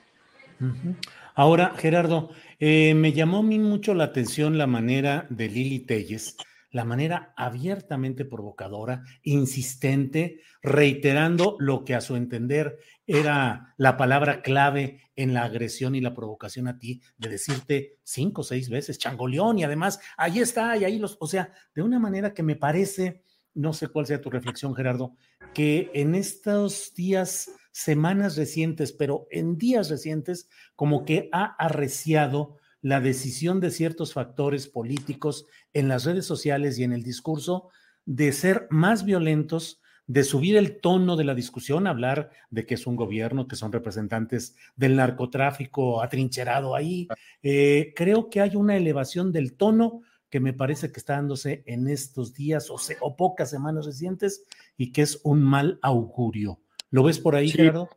Ahora, 1.34 1.74
Gerardo, 1.76 2.30
eh, 2.58 2.94
me 2.94 3.12
llamó 3.12 3.38
a 3.38 3.42
mí 3.42 3.58
mucho 3.58 3.94
la 3.94 4.04
atención 4.04 4.56
la 4.56 4.66
manera 4.66 5.26
de 5.30 5.48
Lili 5.48 5.80
Telles, 5.80 6.36
la 6.70 6.84
manera 6.84 7.32
abiertamente 7.36 8.24
provocadora, 8.24 9.04
insistente, 9.22 10.40
reiterando 10.62 11.56
lo 11.60 11.84
que 11.84 11.94
a 11.94 12.00
su 12.00 12.16
entender 12.16 12.78
era 13.06 13.74
la 13.76 13.96
palabra 13.96 14.42
clave 14.42 15.00
en 15.14 15.34
la 15.34 15.44
agresión 15.44 15.94
y 15.94 16.00
la 16.00 16.14
provocación 16.14 16.66
a 16.66 16.78
ti, 16.78 17.00
de 17.16 17.28
decirte 17.28 17.98
cinco 18.02 18.40
o 18.40 18.44
seis 18.44 18.68
veces 18.70 18.98
changoleón 18.98 19.58
y 19.58 19.64
además 19.64 20.00
ahí 20.16 20.40
está 20.40 20.76
y 20.76 20.84
ahí 20.84 20.98
los, 20.98 21.16
o 21.20 21.26
sea, 21.26 21.52
de 21.74 21.82
una 21.82 21.98
manera 21.98 22.34
que 22.34 22.42
me 22.42 22.56
parece, 22.56 23.22
no 23.54 23.72
sé 23.72 23.88
cuál 23.88 24.06
sea 24.06 24.20
tu 24.20 24.30
reflexión, 24.30 24.74
Gerardo, 24.74 25.14
que 25.52 25.90
en 25.94 26.16
estos 26.16 26.92
días 26.94 27.50
semanas 27.74 28.36
recientes, 28.36 28.92
pero 28.92 29.26
en 29.32 29.58
días 29.58 29.90
recientes, 29.90 30.48
como 30.76 31.04
que 31.04 31.28
ha 31.32 31.56
arreciado 31.58 32.56
la 32.80 33.00
decisión 33.00 33.58
de 33.58 33.72
ciertos 33.72 34.12
factores 34.12 34.68
políticos 34.68 35.46
en 35.72 35.88
las 35.88 36.04
redes 36.04 36.24
sociales 36.24 36.78
y 36.78 36.84
en 36.84 36.92
el 36.92 37.02
discurso 37.02 37.70
de 38.06 38.30
ser 38.32 38.68
más 38.70 39.04
violentos, 39.04 39.82
de 40.06 40.22
subir 40.22 40.56
el 40.56 40.80
tono 40.80 41.16
de 41.16 41.24
la 41.24 41.34
discusión, 41.34 41.88
hablar 41.88 42.30
de 42.48 42.64
que 42.64 42.74
es 42.74 42.86
un 42.86 42.94
gobierno, 42.94 43.48
que 43.48 43.56
son 43.56 43.72
representantes 43.72 44.54
del 44.76 44.94
narcotráfico 44.94 46.00
atrincherado 46.00 46.76
ahí. 46.76 47.08
Eh, 47.42 47.92
creo 47.96 48.30
que 48.30 48.40
hay 48.40 48.54
una 48.54 48.76
elevación 48.76 49.32
del 49.32 49.56
tono 49.56 50.02
que 50.30 50.38
me 50.38 50.52
parece 50.52 50.92
que 50.92 51.00
está 51.00 51.14
dándose 51.14 51.64
en 51.66 51.88
estos 51.88 52.34
días 52.34 52.70
o, 52.70 52.76
o 53.00 53.16
pocas 53.16 53.50
semanas 53.50 53.86
recientes 53.86 54.44
y 54.76 54.92
que 54.92 55.02
es 55.02 55.20
un 55.24 55.42
mal 55.42 55.80
augurio. 55.82 56.60
¿Lo 56.94 57.02
ves 57.02 57.18
por 57.18 57.34
ahí, 57.34 57.48
Gerardo? 57.50 57.88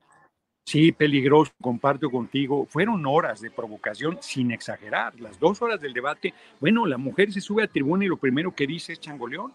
Sí, 0.65 0.91
peligroso, 0.91 1.51
comparto 1.61 2.09
contigo. 2.09 2.65
Fueron 2.65 3.05
horas 3.05 3.39
de 3.41 3.51
provocación, 3.51 4.17
sin 4.21 4.49
exagerar. 4.49 5.13
Las 5.19 5.39
dos 5.39 5.61
horas 5.61 5.79
del 5.79 5.93
debate. 5.93 6.33
Bueno, 6.59 6.83
la 6.87 6.97
mujer 6.97 7.31
se 7.31 7.39
sube 7.39 7.61
a 7.61 7.67
tribuna 7.67 8.05
y 8.05 8.07
lo 8.07 8.17
primero 8.17 8.55
que 8.55 8.65
dice 8.65 8.93
es 8.93 8.99
changoleón. 8.99 9.51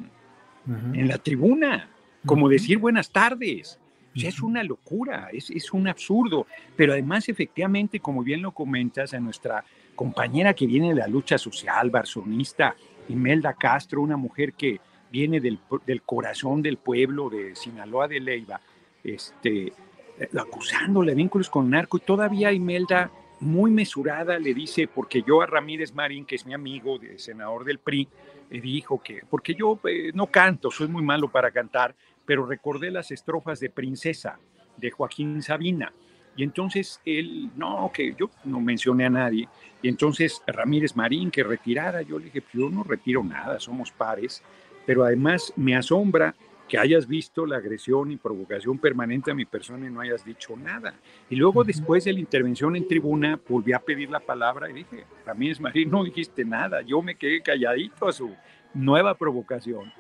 En 0.94 1.08
la 1.08 1.18
tribuna, 1.18 1.90
como 2.24 2.48
decir 2.48 2.78
buenas 2.78 3.10
tardes. 3.10 3.80
es 4.14 4.40
una 4.40 4.62
locura, 4.62 5.28
es, 5.32 5.50
es, 5.50 5.72
un 5.72 5.88
absurdo. 5.88 6.46
Pero 6.76 6.92
además, 6.92 7.28
efectivamente, 7.28 7.98
como 7.98 8.22
bien 8.22 8.42
lo 8.42 8.52
comentas, 8.52 9.12
a 9.12 9.18
nuestra 9.18 9.64
compañera 9.96 10.54
que 10.54 10.68
viene 10.68 10.90
de 10.90 11.00
la 11.00 11.08
lucha 11.08 11.36
social, 11.36 11.90
barzonista, 11.90 12.76
Imelda 13.08 13.54
Castro, 13.54 14.02
una 14.02 14.16
mujer 14.16 14.52
que 14.52 14.78
viene 15.10 15.40
del, 15.40 15.58
del 15.84 16.02
corazón 16.02 16.62
del 16.62 16.76
pueblo 16.76 17.28
de 17.28 17.56
Sinaloa 17.56 18.06
de 18.06 18.20
Leiva, 18.20 18.60
este, 19.04 19.72
eh, 20.18 20.28
acusándole 20.38 21.12
de 21.12 21.16
vínculos 21.16 21.50
con 21.50 21.70
narco 21.70 21.96
y 21.96 22.00
todavía 22.00 22.52
Imelda 22.52 23.10
muy 23.40 23.70
mesurada 23.70 24.38
le 24.38 24.54
dice, 24.54 24.86
porque 24.86 25.22
yo 25.26 25.42
a 25.42 25.46
Ramírez 25.46 25.92
Marín, 25.92 26.24
que 26.24 26.36
es 26.36 26.46
mi 26.46 26.54
amigo, 26.54 26.98
de 26.98 27.18
senador 27.18 27.64
del 27.64 27.78
PRI, 27.78 28.08
le 28.50 28.60
dijo 28.60 29.02
que, 29.02 29.22
porque 29.28 29.54
yo 29.54 29.80
eh, 29.84 30.12
no 30.14 30.28
canto, 30.28 30.70
soy 30.70 30.86
muy 30.86 31.02
malo 31.02 31.28
para 31.28 31.50
cantar, 31.50 31.94
pero 32.24 32.46
recordé 32.46 32.90
las 32.90 33.10
estrofas 33.10 33.58
de 33.58 33.70
Princesa 33.70 34.38
de 34.76 34.90
Joaquín 34.90 35.42
Sabina. 35.42 35.92
Y 36.36 36.44
entonces 36.44 37.00
él, 37.04 37.50
no, 37.56 37.90
que 37.92 38.14
yo 38.18 38.30
no 38.44 38.60
mencioné 38.60 39.06
a 39.06 39.10
nadie. 39.10 39.48
Y 39.82 39.88
entonces 39.88 40.40
Ramírez 40.46 40.96
Marín, 40.96 41.30
que 41.30 41.42
retirara, 41.42 42.02
yo 42.02 42.18
le 42.18 42.26
dije, 42.26 42.40
pues 42.42 42.54
yo 42.54 42.70
no 42.70 42.84
retiro 42.84 43.22
nada, 43.24 43.58
somos 43.58 43.90
pares. 43.90 44.42
Pero 44.86 45.04
además 45.04 45.52
me 45.56 45.76
asombra 45.76 46.34
que 46.68 46.78
hayas 46.78 47.06
visto 47.06 47.44
la 47.44 47.56
agresión 47.56 48.12
y 48.12 48.16
provocación 48.16 48.78
permanente 48.78 49.30
a 49.30 49.34
mi 49.34 49.44
persona 49.44 49.86
y 49.86 49.90
no 49.90 50.00
hayas 50.00 50.24
dicho 50.24 50.56
nada. 50.56 50.94
Y 51.28 51.36
luego 51.36 51.64
después 51.64 52.04
de 52.04 52.12
la 52.12 52.20
intervención 52.20 52.76
en 52.76 52.88
tribuna 52.88 53.38
volví 53.48 53.72
a 53.72 53.78
pedir 53.78 54.10
la 54.10 54.20
palabra 54.20 54.70
y 54.70 54.74
dije, 54.74 55.04
Ramírez 55.26 55.60
Marín, 55.60 55.90
no 55.92 56.04
dijiste 56.04 56.44
nada, 56.44 56.82
yo 56.82 57.02
me 57.02 57.16
quedé 57.16 57.42
calladito 57.42 58.08
a 58.08 58.12
su 58.12 58.34
nueva 58.74 59.14
provocación. 59.14 59.92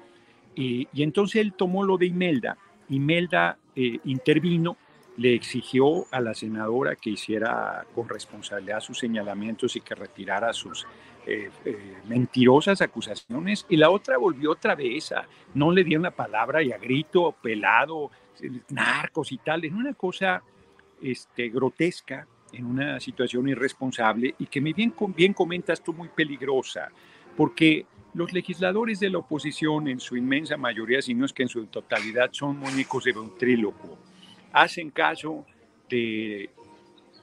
Y, 0.54 0.88
entonces 0.94 1.40
él 1.40 1.54
tomó 1.54 1.84
lo 1.84 1.96
de 1.96 2.06
Imelda, 2.06 2.58
Imelda 2.88 3.58
eh, 3.74 3.98
intervino, 4.04 4.76
le 5.16 5.34
exigió 5.34 6.06
a 6.10 6.20
la 6.20 6.34
senadora 6.34 6.96
que 6.96 7.10
hiciera 7.10 7.84
con 7.94 8.08
responsabilidad 8.08 8.80
sus 8.80 8.98
señalamientos 8.98 9.76
y 9.76 9.80
que 9.80 9.94
retirara 9.94 10.52
sus 10.52 10.86
eh, 11.26 11.50
eh, 11.64 11.96
mentirosas 12.08 12.80
acusaciones 12.80 13.64
y 13.68 13.76
la 13.76 13.90
otra 13.90 14.18
volvió 14.18 14.50
otra 14.50 14.74
vez 14.74 15.12
a 15.12 15.26
no 15.54 15.70
le 15.70 15.84
dieron 15.84 16.02
la 16.02 16.10
palabra 16.10 16.62
y 16.62 16.72
a 16.72 16.78
grito 16.78 17.36
pelado, 17.40 18.10
narcos 18.70 19.30
y 19.30 19.38
tal, 19.38 19.64
en 19.64 19.76
una 19.76 19.94
cosa 19.94 20.42
este, 21.00 21.48
grotesca, 21.48 22.26
en 22.52 22.66
una 22.66 22.98
situación 23.00 23.48
irresponsable 23.48 24.34
y 24.38 24.46
que 24.46 24.60
me 24.60 24.72
bien, 24.72 24.94
bien 25.16 25.32
comentas 25.32 25.82
tú 25.82 25.92
muy 25.92 26.08
peligrosa, 26.08 26.90
porque 27.36 27.86
los 28.14 28.32
legisladores 28.32 29.00
de 29.00 29.10
la 29.10 29.18
oposición 29.18 29.88
en 29.88 30.00
su 30.00 30.16
inmensa 30.16 30.56
mayoría, 30.56 31.00
si 31.00 31.14
no 31.14 31.24
es 31.24 31.32
que 31.32 31.44
en 31.44 31.48
su 31.48 31.66
totalidad, 31.66 32.30
son 32.32 32.58
muñecos 32.58 33.04
de 33.04 33.12
ventríloco, 33.12 33.98
hacen 34.52 34.90
caso 34.90 35.46
de 35.88 36.50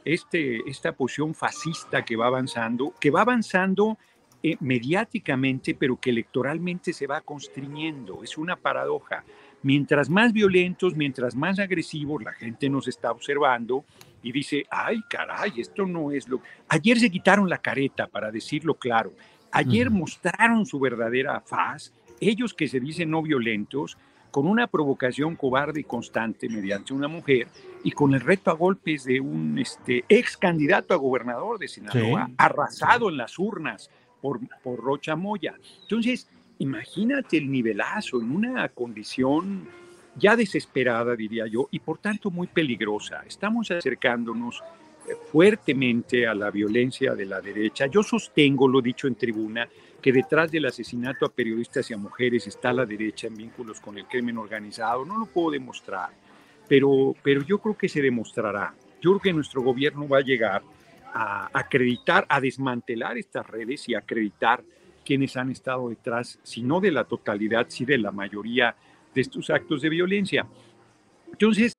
este, 0.06 0.70
esta 0.70 0.94
posición 0.94 1.34
fascista 1.34 2.04
que 2.04 2.16
va 2.16 2.28
avanzando, 2.28 2.94
que 3.00 3.12
va 3.12 3.22
avanzando 3.22 3.98
eh, 4.42 4.56
mediáticamente, 4.62 5.76
pero 5.76 6.00
que 6.00 6.12
electoralmente 6.12 6.94
se 6.94 7.08
va 7.08 7.22
constriñendo. 7.22 8.24
Es 8.24 8.38
una 8.38 8.56
paradoja. 8.56 9.24
Mientras 9.64 10.10
más 10.10 10.32
violentos, 10.32 10.96
mientras 10.96 11.36
más 11.36 11.60
agresivos, 11.60 12.24
la 12.24 12.32
gente 12.32 12.70
nos 12.70 12.88
está 12.88 13.12
observando 13.12 13.84
y 14.24 14.32
dice, 14.32 14.66
ay, 14.70 15.02
caray, 15.10 15.54
esto 15.58 15.86
no 15.86 16.12
es 16.12 16.30
lo... 16.30 16.42
Ayer 16.70 17.00
se 17.00 17.12
quitaron 17.12 17.50
la 17.50 17.58
careta, 17.58 18.08
para 18.08 18.32
decirlo 18.32 18.76
claro. 18.76 19.12
Ayer 19.52 19.90
mostraron 19.90 20.66
su 20.66 20.80
verdadera 20.80 21.42
faz. 21.42 21.92
Ellos 22.22 22.54
que 22.54 22.68
se 22.68 22.80
dicen 22.80 23.10
no 23.10 23.22
violentos, 23.22 23.98
con 24.32 24.48
una 24.48 24.68
provocación 24.68 25.36
cobarde 25.36 25.82
y 25.82 25.84
constante 25.84 26.50
mediante 26.50 26.94
una 26.94 27.08
mujer 27.08 27.48
y 27.84 27.92
con 27.92 28.14
el 28.14 28.22
reto 28.22 28.52
a 28.52 28.54
golpes 28.54 29.06
de 29.06 29.20
un 29.20 29.58
este, 29.58 30.04
ex 30.10 30.38
candidato 30.38 30.94
a 30.94 30.98
gobernador 30.98 31.58
de 31.58 31.68
Sinaloa, 31.68 32.30
arrasado 32.38 33.10
en 33.10 33.18
las 33.18 33.40
urnas 33.40 33.90
por, 34.22 34.40
por 34.64 34.80
Rocha 34.80 35.16
Moya. 35.16 35.56
Entonces, 35.82 36.30
imagínate 36.60 37.38
el 37.38 37.50
nivelazo 37.50 38.20
en 38.22 38.32
una 38.32 38.68
condición 38.70 39.68
ya 40.16 40.36
desesperada, 40.36 41.16
diría 41.16 41.48
yo, 41.48 41.68
y 41.72 41.80
por 41.80 41.98
tanto 41.98 42.30
muy 42.30 42.48
peligrosa. 42.48 43.24
Estamos 43.26 43.72
acercándonos 43.72 44.62
eh, 45.08 45.14
fuertemente 45.32 46.28
a 46.28 46.36
la 46.36 46.52
violencia 46.52 47.16
de 47.16 47.26
la 47.26 47.42
derecha. 47.42 47.88
Yo 47.88 48.04
sostengo, 48.04 48.68
lo 48.68 48.82
dicho 48.82 49.08
en 49.08 49.16
tribuna, 49.16 49.68
que 50.02 50.12
detrás 50.12 50.52
del 50.52 50.66
asesinato 50.66 51.26
a 51.26 51.30
periodistas 51.30 51.90
y 51.90 51.94
a 51.94 51.98
mujeres 51.98 52.48
está 52.48 52.72
la 52.72 52.86
derecha 52.86 53.28
en 53.28 53.36
vínculos 53.36 53.80
con 53.80 53.98
el 53.98 54.06
crimen 54.06 54.38
organizado. 54.38 55.06
No 55.06 55.18
lo 55.18 55.26
puedo 55.26 55.52
demostrar, 55.52 56.10
pero, 56.68 57.16
pero 57.22 57.44
yo 57.44 57.60
creo 57.60 57.78
que 57.78 57.90
se 57.90 58.02
demostrará. 58.02 58.74
Yo 59.02 59.12
creo 59.12 59.20
que 59.20 59.34
nuestro 59.34 59.62
gobierno 59.62 60.08
va 60.08 60.20
a 60.20 60.22
llegar 60.22 60.62
a 61.14 61.50
acreditar, 61.54 62.26
a 62.30 62.40
desmantelar 62.40 63.18
estas 63.18 63.48
redes 63.48 63.90
y 63.90 63.96
acreditar 63.96 64.64
quienes 65.06 65.36
han 65.38 65.50
estado 65.50 65.90
detrás, 65.90 66.40
si 66.44 66.62
no 66.62 66.80
de 66.80 66.92
la 66.92 67.04
totalidad, 67.04 67.66
si 67.70 67.86
de 67.86 67.98
la 67.98 68.12
mayoría 68.12 68.76
de 69.14 69.22
estos 69.22 69.50
actos 69.50 69.82
de 69.82 69.90
violencia. 69.90 70.48
Entonces... 71.32 71.79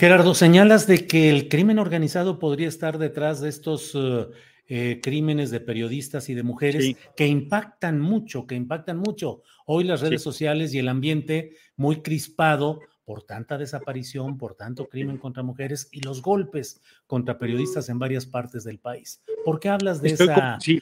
Gerardo, 0.00 0.34
señalas 0.34 0.86
de 0.86 1.06
que 1.06 1.28
el 1.28 1.50
crimen 1.50 1.78
organizado 1.78 2.38
podría 2.38 2.68
estar 2.68 2.96
detrás 2.96 3.42
de 3.42 3.50
estos 3.50 3.94
uh, 3.94 4.30
eh, 4.66 4.98
crímenes 5.02 5.50
de 5.50 5.60
periodistas 5.60 6.30
y 6.30 6.34
de 6.34 6.42
mujeres 6.42 6.84
Sí. 6.86 6.96
que 7.14 7.26
impactan 7.26 8.00
mucho, 8.00 8.46
que 8.46 8.54
impactan 8.54 8.96
mucho. 8.96 9.42
Hoy 9.66 9.84
las 9.84 10.00
redes 10.00 10.22
Sí. 10.22 10.24
sociales 10.24 10.72
y 10.72 10.78
el 10.78 10.88
ambiente 10.88 11.50
muy 11.76 11.96
crispado 12.00 12.80
por 13.04 13.24
tanta 13.24 13.58
desaparición, 13.58 14.38
por 14.38 14.54
tanto 14.54 14.88
crimen 14.88 15.18
contra 15.18 15.42
mujeres 15.42 15.90
y 15.92 16.00
los 16.00 16.22
golpes 16.22 16.80
contra 17.06 17.36
periodistas 17.38 17.90
en 17.90 17.98
varias 17.98 18.24
partes 18.24 18.64
del 18.64 18.78
país. 18.78 19.20
¿Por 19.44 19.60
qué 19.60 19.68
hablas 19.68 20.00
de 20.00 20.08
Estoy 20.12 20.28
con- 20.28 20.36
esa? 20.36 20.60
sí, 20.60 20.80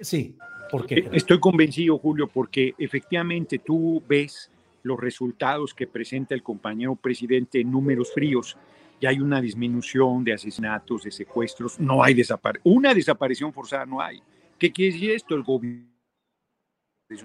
Sí, 0.00 0.36
¿por 0.72 0.84
qué? 0.84 0.94
Eh, 0.94 0.98
Gerardo? 1.02 1.16
Estoy 1.16 1.38
convencido, 1.38 1.96
Julio, 1.98 2.26
porque 2.26 2.74
efectivamente 2.76 3.60
tú 3.64 4.02
ves 4.08 4.50
los 4.82 4.98
resultados 4.98 5.74
que 5.74 5.86
presenta 5.86 6.34
el 6.34 6.42
compañero 6.42 6.96
presidente 6.96 7.60
en 7.60 7.70
números 7.70 8.12
fríos 8.12 8.56
y 9.00 9.06
hay 9.06 9.20
una 9.20 9.40
disminución 9.40 10.24
de 10.24 10.32
asesinatos, 10.32 11.04
de 11.04 11.10
secuestros, 11.10 11.78
no 11.78 12.02
hay 12.02 12.14
desaparición, 12.14 12.76
una 12.76 12.94
desaparición 12.94 13.52
forzada 13.52 13.86
no 13.86 14.00
hay. 14.00 14.20
¿Qué 14.58 14.72
quiere 14.72 14.92
decir 14.92 15.10
esto? 15.12 15.34
El 15.34 15.42
gobierno 15.44 15.88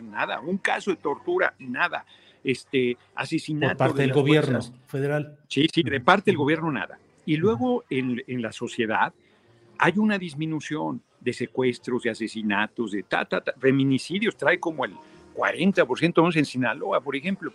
nada, 0.01 0.39
un 0.39 0.57
caso 0.57 0.91
de 0.91 0.97
tortura, 0.97 1.53
nada. 1.59 2.05
Este 2.43 2.97
asesinato 3.15 3.77
Por 3.77 3.77
parte 3.77 4.01
de 4.01 4.07
del 4.07 4.13
gobierno 4.13 4.61
fuerzas 4.61 4.73
federal. 4.87 5.37
Sí, 5.47 5.67
sí, 5.73 5.83
de 5.83 5.99
parte 6.01 6.31
del 6.31 6.37
gobierno 6.37 6.71
nada. 6.71 6.99
Y 7.25 7.37
luego 7.37 7.85
en, 7.89 8.21
en 8.27 8.41
la 8.41 8.51
sociedad 8.51 9.13
hay 9.79 9.93
una 9.97 10.17
disminución 10.17 11.01
de 11.19 11.33
secuestros, 11.33 12.03
de 12.03 12.09
asesinatos, 12.09 12.91
de 12.91 13.03
ta, 13.03 13.25
ta, 13.25 13.41
ta, 13.41 13.53
feminicidios, 13.57 14.35
trae 14.35 14.59
como 14.59 14.83
el 14.83 14.93
40%, 15.33 16.13
vamos 16.15 16.35
en 16.35 16.45
Sinaloa, 16.45 17.01
por 17.01 17.15
ejemplo. 17.15 17.53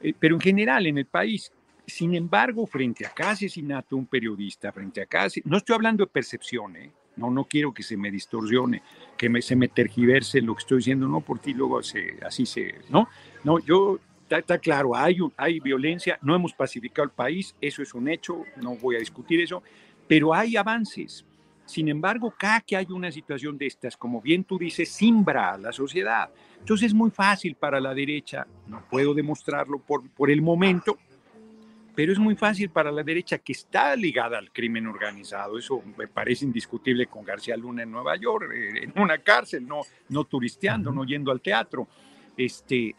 Eh, 0.00 0.14
pero 0.18 0.34
en 0.34 0.40
general 0.40 0.86
en 0.86 0.98
el 0.98 1.06
país. 1.06 1.52
Sin 1.86 2.14
embargo, 2.14 2.66
frente 2.66 3.04
a 3.04 3.10
cada 3.10 3.32
asesinato 3.32 3.96
un 3.96 4.06
periodista, 4.06 4.72
frente 4.72 5.02
a 5.02 5.06
cada... 5.06 5.28
No 5.44 5.56
estoy 5.56 5.74
hablando 5.74 6.04
de 6.04 6.10
percepción, 6.10 6.76
¿eh? 6.76 6.92
No, 7.16 7.30
no 7.30 7.44
quiero 7.44 7.74
que 7.74 7.82
se 7.82 7.96
me 7.96 8.10
distorsione, 8.10 8.82
que 9.18 9.28
me, 9.28 9.42
se 9.42 9.54
me 9.54 9.68
tergiverse 9.68 10.40
lo 10.40 10.54
que 10.54 10.60
estoy 10.60 10.78
diciendo, 10.78 11.08
no, 11.08 11.20
porque 11.20 11.50
luego 11.50 11.82
se, 11.82 12.18
así 12.24 12.46
se... 12.46 12.76
No, 12.88 13.08
no, 13.44 13.58
yo 13.58 13.98
está, 14.30 14.58
claro, 14.58 14.96
hay, 14.96 15.18
hay 15.36 15.60
violencia, 15.60 16.18
no 16.22 16.34
hemos 16.34 16.54
pacificado 16.54 17.04
el 17.04 17.10
país, 17.10 17.54
eso 17.60 17.82
es 17.82 17.92
un 17.94 18.08
hecho, 18.08 18.44
no 18.56 18.76
voy 18.76 18.96
a 18.96 18.98
discutir 18.98 19.40
eso, 19.40 19.62
pero 20.08 20.32
hay 20.32 20.56
avances. 20.56 21.24
Sin 21.72 21.88
embargo, 21.88 22.34
cada 22.36 22.60
que 22.60 22.76
hay 22.76 22.84
una 22.90 23.10
situación 23.10 23.56
de 23.56 23.66
estas, 23.66 23.96
como 23.96 24.20
bien 24.20 24.44
tú 24.44 24.58
dices, 24.58 24.90
simbra 24.90 25.54
a 25.54 25.56
la 25.56 25.72
sociedad. 25.72 26.28
Entonces 26.58 26.88
es 26.88 26.94
muy 26.94 27.10
fácil 27.10 27.54
para 27.54 27.80
la 27.80 27.94
derecha, 27.94 28.46
no 28.66 28.84
puedo 28.90 29.14
demostrarlo 29.14 29.78
por, 29.78 30.06
por 30.10 30.30
el 30.30 30.42
momento, 30.42 30.98
pero 31.94 32.12
es 32.12 32.18
muy 32.18 32.36
fácil 32.36 32.68
para 32.68 32.92
la 32.92 33.02
derecha 33.02 33.38
que 33.38 33.52
está 33.52 33.96
ligada 33.96 34.36
al 34.36 34.52
crimen 34.52 34.86
organizado. 34.86 35.58
Eso 35.58 35.82
me 35.96 36.08
parece 36.08 36.44
indiscutible 36.44 37.06
con 37.06 37.24
García 37.24 37.56
Luna 37.56 37.84
en 37.84 37.90
Nueva 37.90 38.16
York, 38.16 38.52
eh, 38.54 38.84
en 38.84 38.92
una 39.00 39.16
cárcel, 39.16 39.66
no, 39.66 39.80
no 40.10 40.24
turisteando, 40.24 40.92
no 40.92 41.06
yendo 41.06 41.32
al 41.32 41.40
teatro. 41.40 41.88
Este, 42.36 42.94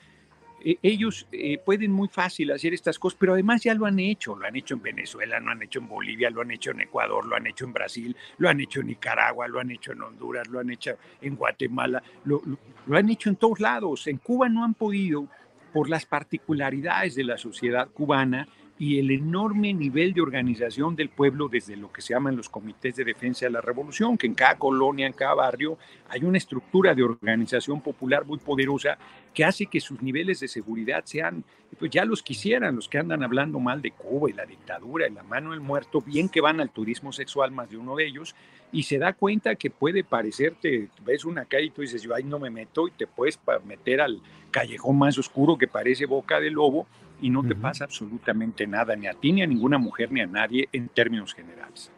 eh, 0.63 0.77
ellos 0.81 1.27
eh, 1.31 1.57
pueden 1.57 1.91
muy 1.91 2.07
fácil 2.07 2.51
hacer 2.51 2.73
estas 2.73 2.97
cosas, 2.99 3.17
pero 3.19 3.33
además 3.33 3.63
ya 3.63 3.73
lo 3.73 3.85
han 3.85 3.99
hecho, 3.99 4.35
lo 4.35 4.45
han 4.45 4.55
hecho 4.55 4.75
en 4.75 4.81
Venezuela, 4.81 5.39
lo 5.39 5.51
han 5.51 5.61
hecho 5.61 5.79
en 5.79 5.87
Bolivia, 5.87 6.29
lo 6.29 6.41
han 6.41 6.51
hecho 6.51 6.71
en 6.71 6.81
Ecuador, 6.81 7.25
lo 7.25 7.35
han 7.35 7.47
hecho 7.47 7.65
en 7.65 7.73
Brasil, 7.73 8.15
lo 8.37 8.49
han 8.49 8.59
hecho 8.59 8.81
en 8.81 8.87
Nicaragua, 8.87 9.47
lo 9.47 9.59
han 9.59 9.71
hecho 9.71 9.91
en 9.91 10.01
Honduras, 10.01 10.47
lo 10.47 10.59
han 10.59 10.69
hecho 10.69 10.97
en 11.21 11.35
Guatemala, 11.35 12.01
lo- 12.25 12.41
lo 12.85 12.97
han 12.97 13.09
hecho 13.09 13.29
en 13.29 13.35
todos 13.35 13.59
lados. 13.59 14.07
En 14.07 14.17
Cuba 14.17 14.49
no 14.49 14.63
han 14.63 14.73
podido 14.73 15.27
por 15.71 15.89
las 15.89 16.05
particularidades 16.05 17.15
de 17.15 17.23
la 17.23 17.37
sociedad 17.37 17.87
cubana 17.89 18.47
y 18.83 18.99
el 18.99 19.11
enorme 19.11 19.73
nivel 19.73 20.11
de 20.11 20.19
organización 20.19 20.93
del 20.97 21.07
pueblo 21.07 21.47
desde 21.47 21.77
lo 21.77 21.89
que 21.93 22.01
se 22.01 22.13
llaman 22.13 22.35
los 22.35 22.49
comités 22.49 22.97
de 22.97 23.05
defensa 23.05 23.45
de 23.45 23.51
la 23.53 23.61
revolución, 23.61 24.17
que 24.17 24.27
en 24.27 24.33
cada 24.33 24.57
colonia, 24.57 25.07
en 25.07 25.13
cada 25.13 25.35
barrio, 25.35 25.77
hay 26.09 26.25
una 26.25 26.37
estructura 26.37 26.93
de 26.93 27.01
organización 27.01 27.79
popular 27.79 28.25
muy 28.25 28.39
poderosa 28.39 28.97
que 29.33 29.45
hace 29.45 29.67
que 29.67 29.79
sus 29.79 30.01
niveles 30.01 30.41
de 30.41 30.49
seguridad 30.49 31.05
sean, 31.05 31.45
pues 31.79 31.91
ya 31.91 32.03
los 32.03 32.21
quisieran, 32.21 32.75
los 32.75 32.89
que 32.89 32.97
andan 32.97 33.23
hablando 33.23 33.57
mal 33.57 33.81
de 33.81 33.91
Cuba 33.91 34.29
y 34.29 34.33
la 34.33 34.45
dictadura 34.45 35.07
y 35.07 35.13
la 35.13 35.23
mano 35.23 35.51
del 35.51 35.61
muerto, 35.61 36.01
bien 36.01 36.27
que 36.27 36.41
van 36.41 36.59
al 36.59 36.69
turismo 36.69 37.13
sexual 37.13 37.51
más 37.51 37.69
de 37.69 37.77
uno 37.77 37.95
de 37.95 38.05
ellos, 38.05 38.35
y 38.73 38.83
se 38.83 38.97
da 38.97 39.13
cuenta 39.13 39.55
que 39.55 39.69
puede 39.69 40.03
parecerte, 40.03 40.89
ves 41.05 41.23
una 41.23 41.45
calle 41.45 41.67
y 41.67 41.69
tú 41.69 41.83
dices, 41.83 42.01
yo 42.01 42.13
ahí 42.13 42.25
no 42.25 42.37
me 42.37 42.49
meto 42.49 42.85
y 42.89 42.91
te 42.91 43.07
puedes 43.07 43.39
meter 43.63 44.01
al 44.01 44.19
callejón 44.51 44.97
más 44.97 45.17
oscuro 45.17 45.57
que 45.57 45.69
parece 45.69 46.05
boca 46.05 46.41
de 46.41 46.51
lobo 46.51 46.85
y 47.23 47.29
no 47.29 47.41
te 47.41 47.55
pasa 47.55 47.85
absolutamente 47.85 48.67
nada, 48.67 48.97
ni 48.97 49.07
a 49.07 49.13
ti, 49.13 49.31
ni 49.31 49.41
a 49.41 49.47
ninguna 49.47 49.77
mujer, 49.77 50.11
ni 50.11 50.19
a 50.19 50.27
nadie 50.27 50.67
en 50.73 50.89
términos 50.89 51.33
generales. 51.33 51.89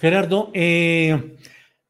Gerardo, 0.00 0.50
eh, 0.54 1.36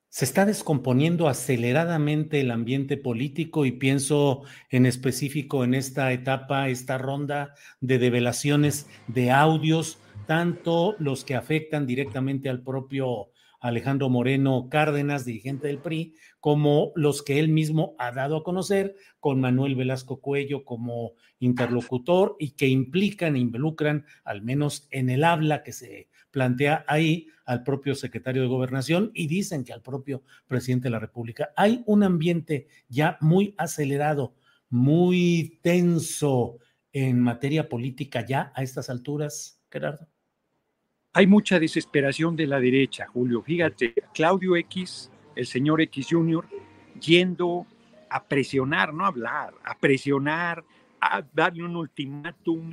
se 0.09 0.25
está 0.25 0.45
descomponiendo 0.45 1.29
aceleradamente 1.29 2.41
el 2.41 2.51
ambiente 2.51 2.97
político 2.97 3.65
y 3.67 3.71
pienso 3.71 4.43
en 4.69 4.85
específico 4.85 5.63
en 5.63 5.75
esta 5.75 6.13
etapa, 6.13 6.69
esta 6.69 6.99
ronda 6.99 7.55
de 7.81 8.01
develaciones 8.01 8.89
de 9.07 9.31
audios, 9.31 10.01
tanto 10.27 10.97
los 10.99 11.25
que 11.25 11.37
afectan 11.37 11.87
directamente 11.87 12.49
al 12.49 12.63
propio 12.63 13.29
Alejandro 13.61 14.09
Moreno 14.09 14.69
Cárdenas, 14.71 15.25
dirigente 15.25 15.69
del 15.69 15.79
PRI, 15.79 16.15
como 16.41 16.93
los 16.97 17.23
que 17.23 17.39
él 17.39 17.49
mismo 17.49 17.95
ha 17.99 18.11
dado 18.11 18.39
a 18.39 18.43
conocer 18.43 18.97
con 19.21 19.41
Manuel 19.41 19.77
Velasco 19.77 20.21
Cuello 20.21 20.65
como 20.65 21.13
interlocutor 21.39 22.37
y 22.39 22.53
que 22.53 22.69
implican 22.69 23.37
e 23.37 23.41
involucran, 23.41 24.07
al 24.25 24.43
menos 24.43 24.89
en 24.91 25.11
el 25.11 25.25
habla 25.25 25.63
que 25.63 25.73
se 25.73 26.09
plantea 26.31 26.85
ahí 26.89 27.29
al 27.45 27.63
propio 27.63 27.95
secretario 27.95 28.43
de 28.43 28.49
gobernación 28.49 29.11
y 29.15 29.27
dicen 29.27 29.65
que 29.65 29.73
al 29.73 29.83
propio 29.83 30.23
presidente 30.47 30.85
de 30.85 30.91
la 30.91 31.01
República. 31.01 31.51
Hay 31.57 31.83
un 31.87 32.03
ambiente 32.03 32.69
ya 32.89 33.19
muy 33.21 33.55
acelerado, 33.59 34.35
muy 34.69 35.59
tenso 35.63 36.59
en 36.93 37.21
materia 37.21 37.69
política 37.69 38.25
ya 38.25 38.53
a 38.55 38.63
estas 38.63 38.89
alturas, 38.89 39.61
Gerardo. 39.71 40.09
Hay 41.13 41.27
mucha 41.27 41.59
desesperación 41.59 42.37
de 42.37 42.47
la 42.47 42.61
derecha, 42.61 43.07
Julio. 43.07 43.43
Fíjate, 43.43 43.95
Claudio 44.15 44.57
X, 44.57 45.11
el 45.35 45.47
señor 45.47 45.81
X 45.83 46.07
Jr., 46.11 46.47
yendo 47.01 47.67
a 48.09 48.23
presionar, 48.23 48.95
no 48.95 49.05
a 49.05 49.09
hablar, 49.09 49.55
a 49.65 49.77
presionar, 49.77 50.65
a 51.01 51.23
darle 51.33 51.65
un 51.65 51.75
ultimátum, 51.77 52.73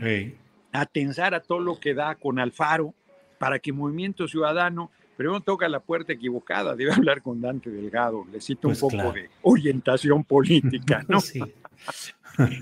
a 0.71 0.85
tensar 0.85 1.33
a 1.33 1.39
todo 1.39 1.59
lo 1.59 1.79
que 1.79 1.93
da 1.93 2.15
con 2.15 2.37
Alfaro 2.39 2.93
para 3.39 3.57
que 3.59 3.71
Movimiento 3.73 4.27
Ciudadano, 4.27 4.91
pero 5.15 5.31
no 5.31 5.41
toca 5.41 5.67
la 5.67 5.79
puerta 5.79 6.13
equivocada, 6.13 6.75
debe 6.75 6.91
hablar 6.93 7.21
con 7.23 7.41
Dante 7.41 7.71
Delgado, 7.71 8.25
le 8.31 8.39
cito 8.39 8.67
Pues 8.67 8.81
un 8.83 8.89
poco 8.89 9.01
claro. 9.01 9.13
de 9.13 9.29
orientación 9.41 10.23
política, 10.23 11.03
¿no? 11.07 11.21
Sí. 11.21 11.41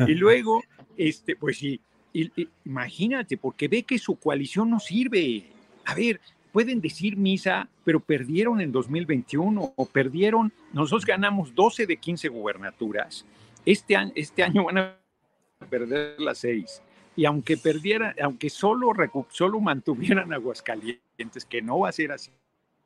Y 0.08 0.14
luego, 0.16 0.62
este, 0.96 1.36
pues 1.36 1.58
sí, 1.58 1.82
y- 2.14 2.32
y 2.42 2.48
imagínate, 2.64 3.38
porque 3.38 3.68
ve 3.68 3.84
que 3.84 3.98
su 3.98 4.16
coalición 4.18 4.70
no 4.70 4.80
sirve. 4.80 5.52
A 5.86 5.96
ver, 5.96 6.20
pueden 6.52 6.82
decir 6.82 7.18
misa, 7.18 7.70
pero 7.84 8.00
perdieron 8.00 8.62
en 8.62 8.72
2021 8.72 9.74
o 9.76 9.86
perdieron, 9.86 10.52
nosotros 10.74 11.06
ganamos 11.06 11.54
12 11.54 11.86
de 11.86 11.98
15 11.98 12.28
gubernaturas. 12.30 13.26
Este 13.66 13.96
año, 13.96 14.12
este 14.16 14.44
año 14.44 14.66
van 14.66 14.78
a 14.78 14.98
perder 15.70 16.20
las 16.20 16.40
6. 16.40 16.82
y 17.16 17.26
aunque 17.26 17.58
perdieran, 17.58 18.14
aunque 18.22 18.50
solo, 18.50 18.92
solo 19.30 19.60
mantuvieran 19.60 20.34
Aguascalientes, 20.34 21.46
que 21.48 21.62
no 21.62 21.80
va 21.80 21.90
a 21.90 21.94
ser 21.94 22.12
así, 22.12 22.30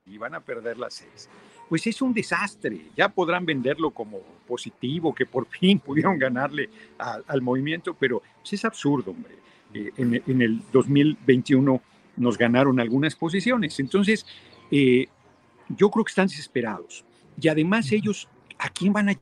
y 0.10 0.18
van 0.18 0.36
a 0.36 0.40
perder 0.40 0.78
las 0.78 0.96
seis, 0.96 1.30
pues 1.68 1.86
es 1.88 2.02
un 2.02 2.14
desastre. 2.14 2.82
Ya 2.96 3.10
podrán 3.10 3.46
venderlo 3.46 3.92
como 3.92 4.20
positivo, 4.48 5.14
que 5.14 5.26
por 5.26 5.46
fin 5.48 5.80
pudieron 5.86 6.18
ganarle 6.18 6.70
al 6.98 7.42
movimiento, 7.42 7.94
pero 7.94 8.22
pues 8.42 8.54
es 8.54 8.66
absurdo, 8.66 9.12
hombre. 9.12 9.36
Eh, 9.72 9.92
en, 9.98 10.42
el 10.42 10.62
2021 10.72 11.80
nos 12.20 12.38
ganaron 12.38 12.80
algunas 12.80 13.16
posiciones. 13.16 13.80
Entonces, 13.80 14.26
eh, 14.70 15.08
yo 15.70 15.90
creo 15.90 16.06
que 16.06 16.12
están 16.12 16.28
desesperados. 16.28 17.04
Y 17.42 17.48
además 17.48 17.92
ellos, 17.92 18.30
¿a 18.60 18.70
quién 18.70 18.94
van 18.94 19.10
a 19.10 19.16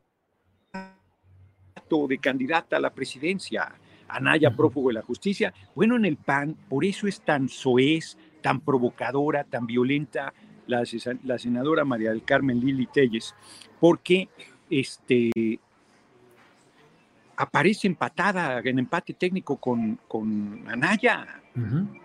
de 2.10 2.18
candidata 2.18 2.78
a 2.78 2.80
la 2.82 2.94
presidencia? 2.94 3.74
Anaya, 4.10 4.56
prófugo 4.56 4.90
de 4.90 4.96
la 4.96 5.02
justicia. 5.02 5.54
Bueno, 5.76 5.96
en 5.96 6.06
el 6.06 6.18
PAN, 6.18 6.56
por 6.70 6.84
eso 6.84 7.08
es 7.08 7.22
tan 7.22 7.50
soez, 7.50 8.18
tan 8.42 8.62
provocadora, 8.62 9.44
tan 9.44 9.68
violenta 9.68 10.34
la, 10.66 10.84
la 11.24 11.38
senadora 11.38 11.86
María 11.86 12.10
del 12.10 12.24
Carmen 12.24 12.60
Lili 12.60 12.88
Telles, 12.88 13.36
porque 13.80 14.30
este, 14.70 15.60
aparece 17.38 17.88
empatada 17.88 18.60
en 18.64 18.80
empate 18.80 19.14
técnico 19.14 19.58
con, 19.58 20.00
con 20.08 20.64
Anaya. 20.68 21.42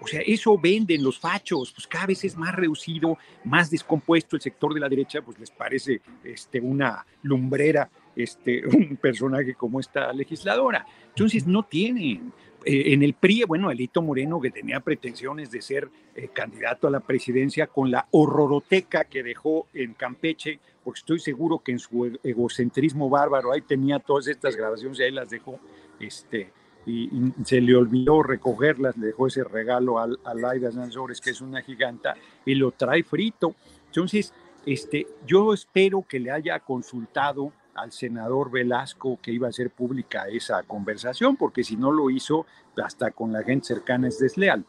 O 0.01 0.07
sea, 0.07 0.23
eso 0.25 0.59
venden 0.59 1.03
los 1.03 1.19
fachos, 1.19 1.73
pues 1.73 1.87
cada 1.87 2.07
vez 2.07 2.25
es 2.25 2.39
más 2.39 2.55
reducido, 2.55 3.19
más 3.45 3.71
descompuesto 3.71 4.35
el 4.37 4.41
sector 4.41 4.73
de 4.73 4.81
la 4.81 4.89
derecha, 4.89 5.21
pues 5.21 5.39
les 5.39 5.51
parece 5.51 6.01
este, 6.25 6.59
una 6.59 7.05
lumbrera, 7.23 7.91
este, 8.17 8.67
un 8.67 8.97
personaje 8.97 9.55
como 9.55 9.79
esta 9.79 10.11
legisladora. 10.13 10.87
Entonces 11.09 11.47
no 11.47 11.65
tienen. 11.65 12.33
Eh, 12.65 12.93
en 12.93 13.03
el 13.03 13.15
PRI, 13.15 13.45
bueno, 13.45 13.71
Elito 13.71 14.03
Moreno, 14.03 14.41
que 14.41 14.51
tenía 14.51 14.81
pretensiones 14.81 15.51
de 15.51 15.63
ser 15.63 15.89
eh, 16.15 16.29
candidato 16.29 16.87
a 16.87 16.91
la 16.91 17.01
presidencia 17.01 17.67
con 17.67 17.91
la 17.91 18.07
horroroteca 18.11 19.05
que 19.05 19.23
dejó 19.23 19.67
en 19.73 19.95
Campeche, 19.95 20.61
porque 20.85 20.99
estoy 20.99 21.19
seguro 21.19 21.59
que 21.59 21.73
en 21.73 21.79
su 21.79 22.07
e-, 22.07 22.21
egocentrismo 22.23 23.09
bárbaro 23.09 23.53
ahí 23.53 23.63
tenía 23.63 23.99
todas 23.99 24.27
estas 24.29 24.57
grabaciones 24.57 24.99
y 25.01 25.03
ahí 25.05 25.11
las 25.11 25.31
dejó, 25.31 25.59
este, 26.01 26.51
y, 26.87 27.09
se 27.45 27.61
le 27.61 27.77
olvidó 27.77 28.23
recogerlas, 28.23 28.97
le 28.97 29.09
dejó 29.09 29.27
ese 29.27 29.45
regalo 29.45 29.99
a, 29.99 30.09
a 30.25 30.35
Laida 30.35 30.71
Sanzores, 30.73 31.21
que 31.21 31.31
es 31.31 31.41
una 31.41 31.63
giganta, 31.63 32.17
y 32.45 32.55
lo 32.55 32.73
trae 32.73 33.03
frito. 33.03 33.55
Entonces, 33.87 34.33
este, 34.67 35.07
yo 35.27 35.53
espero 35.53 36.05
que 36.09 36.21
le 36.21 36.31
haya 36.31 36.59
consultado 36.61 37.53
al 37.75 37.93
senador 37.93 38.51
Velasco 38.51 39.19
que 39.23 39.33
iba 39.33 39.47
a 39.47 39.51
hacer 39.51 39.71
pública 39.71 40.29
esa 40.29 40.63
conversación, 40.63 41.37
porque 41.37 41.65
si 41.65 41.77
no 41.77 41.91
lo 41.91 42.11
hizo, 42.11 42.47
hasta 42.83 43.11
con 43.11 43.33
la 43.33 43.43
gente 43.43 43.67
cercana 43.67 44.09
es 44.09 44.19
desleal. 44.19 44.65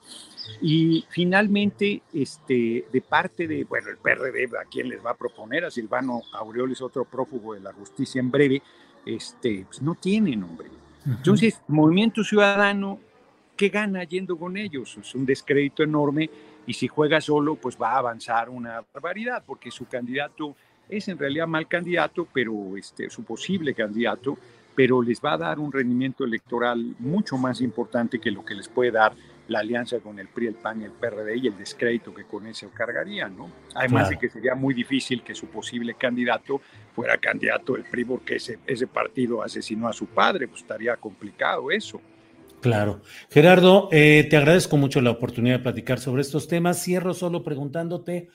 Y 0.61 1.05
finalmente, 1.09 2.01
este, 2.13 2.85
de 2.91 3.01
parte 3.01 3.47
de, 3.47 3.63
bueno, 3.63 3.89
el 3.89 3.97
PRD, 3.97 4.49
¿a 4.59 4.65
quién 4.69 4.89
les 4.89 5.03
va 5.03 5.11
a 5.11 5.17
proponer? 5.17 5.65
A 5.65 5.71
Silvano 5.71 6.21
Aureoles, 6.33 6.81
otro 6.81 7.05
prófugo 7.05 7.53
de 7.53 7.61
la 7.61 7.73
justicia 7.73 8.19
en 8.19 8.31
breve, 8.31 8.61
este, 9.05 9.65
pues 9.65 9.81
no 9.81 9.95
tiene 9.95 10.35
nombre. 10.35 10.69
Entonces, 11.05 11.61
Movimiento 11.67 12.23
Ciudadano, 12.23 12.99
¿qué 13.57 13.69
gana 13.69 14.03
yendo 14.05 14.37
con 14.37 14.55
ellos? 14.55 14.97
Es 14.97 15.15
un 15.15 15.25
descrédito 15.25 15.83
enorme 15.83 16.29
y 16.65 16.73
si 16.73 16.87
juega 16.87 17.19
solo, 17.19 17.55
pues 17.55 17.77
va 17.81 17.91
a 17.93 17.97
avanzar 17.97 18.49
una 18.49 18.83
barbaridad, 18.93 19.43
porque 19.45 19.69
su 19.69 19.85
candidato 19.85 20.55
es 20.89 21.07
en 21.07 21.17
realidad 21.17 21.47
mal 21.47 21.67
candidato, 21.67 22.27
pero 22.33 22.77
este, 22.77 23.09
su 23.09 23.23
posible 23.23 23.73
candidato, 23.73 24.37
pero 24.75 25.01
les 25.01 25.21
va 25.21 25.33
a 25.33 25.37
dar 25.37 25.59
un 25.59 25.71
rendimiento 25.71 26.23
electoral 26.23 26.95
mucho 26.99 27.37
más 27.37 27.61
importante 27.61 28.19
que 28.19 28.31
lo 28.31 28.43
que 28.43 28.55
les 28.55 28.67
puede 28.67 28.91
dar 28.91 29.13
la 29.47 29.59
alianza 29.59 29.99
con 29.99 30.19
el 30.19 30.29
PRI, 30.29 30.47
el 30.47 30.53
PAN 30.55 30.81
y 30.81 30.85
el 30.85 30.91
PRD 30.91 31.37
y 31.37 31.47
el 31.47 31.57
descrédito 31.57 32.13
que 32.13 32.23
con 32.23 32.47
eso 32.47 32.69
cargarían, 32.73 33.35
¿no? 33.35 33.51
Además 33.75 34.09
de 34.09 34.17
que 34.17 34.29
sería 34.29 34.55
muy 34.55 34.73
difícil 34.73 35.21
que 35.21 35.35
su 35.35 35.47
posible 35.47 35.95
candidato 35.95 36.61
fuera 36.95 37.17
candidato 37.17 37.73
del 37.73 37.83
PRI 37.83 38.05
porque 38.05 38.35
ese, 38.37 38.59
ese 38.65 38.87
partido 38.87 39.43
asesinó 39.43 39.87
a 39.87 39.93
su 39.93 40.07
padre, 40.07 40.47
pues 40.47 40.61
estaría 40.61 40.95
complicado 40.95 41.71
eso. 41.71 41.99
Claro. 42.61 43.01
Gerardo, 43.29 43.89
eh, 43.91 44.25
te 44.29 44.37
agradezco 44.37 44.77
mucho 44.77 45.01
la 45.01 45.11
oportunidad 45.11 45.57
de 45.57 45.63
platicar 45.63 45.99
sobre 45.99 46.21
estos 46.21 46.47
temas. 46.47 46.81
Cierro 46.81 47.13
solo 47.13 47.43
preguntándote 47.43 48.29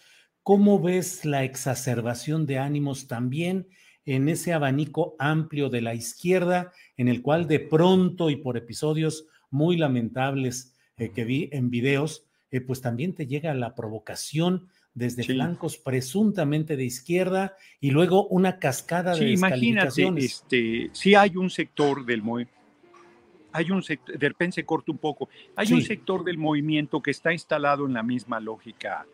¿Cómo 0.49 0.81
ves 0.81 1.27
la 1.27 1.45
exacerbación 1.45 2.47
de 2.47 2.57
ánimos 2.57 3.07
también 3.07 3.69
en 4.07 4.31
ese 4.31 4.55
abanico 4.55 5.15
amplio 5.19 5.69
de 5.69 5.83
la 5.83 5.95
izquierda, 5.95 6.73
en 6.97 7.09
el 7.09 7.21
cual 7.21 7.47
de 7.47 7.61
pronto 7.61 8.31
y 8.31 8.37
por 8.37 8.57
episodios 8.57 9.27
muy 9.51 9.77
lamentables 9.77 10.75
eh, 10.97 11.11
que 11.11 11.27
vi 11.27 11.51
en 11.53 11.69
videos, 11.69 12.25
eh, 12.51 12.63
pues 12.63 12.81
también 12.81 13.15
te 13.15 13.27
llega 13.27 13.53
la 13.53 13.75
provocación 13.75 14.69
desde 14.95 15.23
flancos 15.23 15.77
presuntamente 15.77 16.79
de 16.79 16.85
izquierda 16.87 17.55
y 17.79 17.91
luego 17.91 18.27
una 18.29 18.59
cascada 18.59 19.13
de 19.13 19.19
sí, 19.19 19.33
Imagínate, 19.35 20.11
este, 20.17 20.89
si 20.95 21.15
hay 21.15 21.37
un 21.37 21.51
sector 21.51 22.07
del 22.07 22.23
movimiento 22.23 22.57
hay 23.53 23.71
un 23.71 23.83
sector, 23.83 24.17
de 24.17 24.29
repente 24.29 24.55
se 24.55 24.65
corta 24.65 24.93
un 24.93 24.99
poco, 24.99 25.29
hay 25.57 25.75
un 25.75 25.83
sector 25.83 26.25
del 26.25 26.39
movimiento 26.39 27.03
que 27.03 27.11
está 27.11 27.35
instalado 27.35 27.85
en 27.85 27.93
la 27.93 28.03
misma 28.03 28.41
lógica 28.41 29.07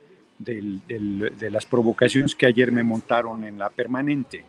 de 0.44 1.50
las 1.50 1.66
provocaciones 1.66 2.34
que 2.34 2.46
ayer 2.46 2.70
me 2.70 2.82
montaron 2.82 3.44
en 3.44 3.58
la 3.58 3.70
permanente. 3.70 4.44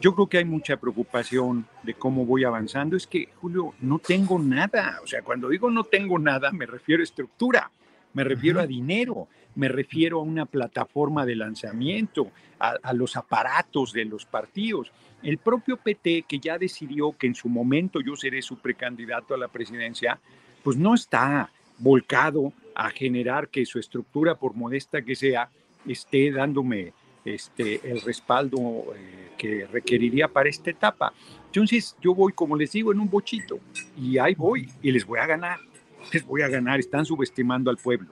Yo 0.00 0.14
creo 0.14 0.26
que 0.26 0.38
hay 0.38 0.44
mucha 0.44 0.76
preocupación 0.76 1.66
de 1.82 1.94
cómo 1.94 2.26
voy 2.26 2.44
avanzando. 2.44 2.96
Es 2.96 3.06
que, 3.06 3.28
Julio, 3.40 3.74
no 3.80 3.98
tengo 3.98 4.38
nada. 4.38 5.00
O 5.02 5.06
sea, 5.06 5.22
cuando 5.22 5.48
digo 5.48 5.70
no 5.70 5.84
tengo 5.84 6.18
nada, 6.18 6.52
me 6.52 6.66
refiero 6.66 7.00
a 7.00 7.04
estructura, 7.04 7.70
me 8.12 8.24
refiero 8.24 8.60
a 8.60 8.66
dinero, 8.66 9.28
me 9.54 9.68
refiero 9.68 10.18
a 10.20 10.22
una 10.22 10.46
plataforma 10.46 11.24
de 11.24 11.36
lanzamiento, 11.36 12.30
a, 12.58 12.76
a, 12.82 12.92
los 12.92 13.16
aparatos 13.16 13.92
de 13.92 14.04
los 14.04 14.26
partidos. 14.26 14.92
El 15.22 15.38
propio 15.38 15.78
PT, 15.78 16.24
que 16.28 16.38
ya 16.38 16.58
decidió 16.58 17.16
que 17.16 17.26
en 17.26 17.34
su 17.34 17.48
momento 17.48 18.00
yo 18.00 18.14
seré 18.14 18.42
su 18.42 18.58
precandidato 18.58 19.34
a 19.34 19.38
la 19.38 19.48
presidencia, 19.48 20.18
pues 20.62 20.76
no 20.76 20.94
está 20.94 21.50
volcado 21.78 22.52
a 22.74 22.90
generar 22.90 23.48
que 23.48 23.64
su 23.66 23.78
estructura, 23.78 24.34
por 24.34 24.54
modesta 24.54 25.02
que 25.02 25.14
sea, 25.14 25.48
esté 25.86 26.30
dándome 26.30 26.92
este, 27.24 27.80
el 27.90 28.00
respaldo 28.00 28.58
eh, 28.94 29.30
que 29.38 29.66
requeriría 29.66 30.28
para 30.28 30.48
esta 30.48 30.70
etapa. 30.70 31.12
Entonces 31.46 31.96
yo 32.00 32.14
voy, 32.14 32.32
como 32.32 32.56
les 32.56 32.72
digo, 32.72 32.92
en 32.92 33.00
un 33.00 33.08
bochito 33.08 33.60
y 33.96 34.18
ahí 34.18 34.34
voy 34.34 34.68
y 34.82 34.90
les 34.90 35.06
voy 35.06 35.18
a 35.20 35.26
ganar, 35.26 35.58
les 36.12 36.24
voy 36.24 36.42
a 36.42 36.48
ganar, 36.48 36.80
están 36.80 37.04
subestimando 37.04 37.70
al 37.70 37.76
pueblo. 37.76 38.10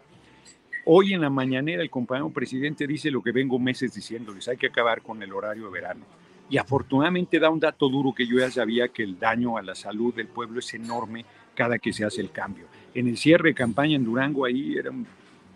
Hoy 0.85 1.13
en 1.13 1.21
la 1.21 1.31
mañanera 1.31 1.83
el 1.83 1.91
compañero 1.91 2.31
presidente 2.31 2.87
dice 2.87 3.11
lo 3.11 3.23
que 3.23 3.33
vengo 3.33 3.59
meses 3.59 3.95
diciéndoles, 3.95 4.49
hay 4.49 4.57
que 4.57 4.67
acabar 4.67 5.03
con 5.03 5.23
el 5.23 5.33
horario 5.33 5.67
de 5.67 5.71
verano. 5.71 6.05
Y 6.51 6.59
afortunadamente 6.59 7.39
da 7.39 7.51
un 7.51 7.61
dato 7.61 7.89
duro 7.89 8.13
que 8.13 8.27
yo 8.27 8.39
ya 8.39 8.51
sabía 8.51 8.89
que 8.89 9.03
el 9.03 9.19
daño 9.19 9.57
a 9.57 9.63
la 9.63 9.75
salud 9.75 10.15
del 10.15 10.27
pueblo 10.27 10.59
es 10.59 10.75
enorme 10.75 11.25
cada 11.55 11.79
que 11.79 11.93
se 11.93 12.05
hace 12.05 12.21
el 12.21 12.31
cambio 12.31 12.67
en 12.95 13.09
el 13.09 13.17
cierre 13.17 13.51
de 13.51 13.55
campaña 13.55 13.97
en 13.97 14.05
Durango, 14.05 14.45
ahí 14.45 14.77
eran 14.77 15.07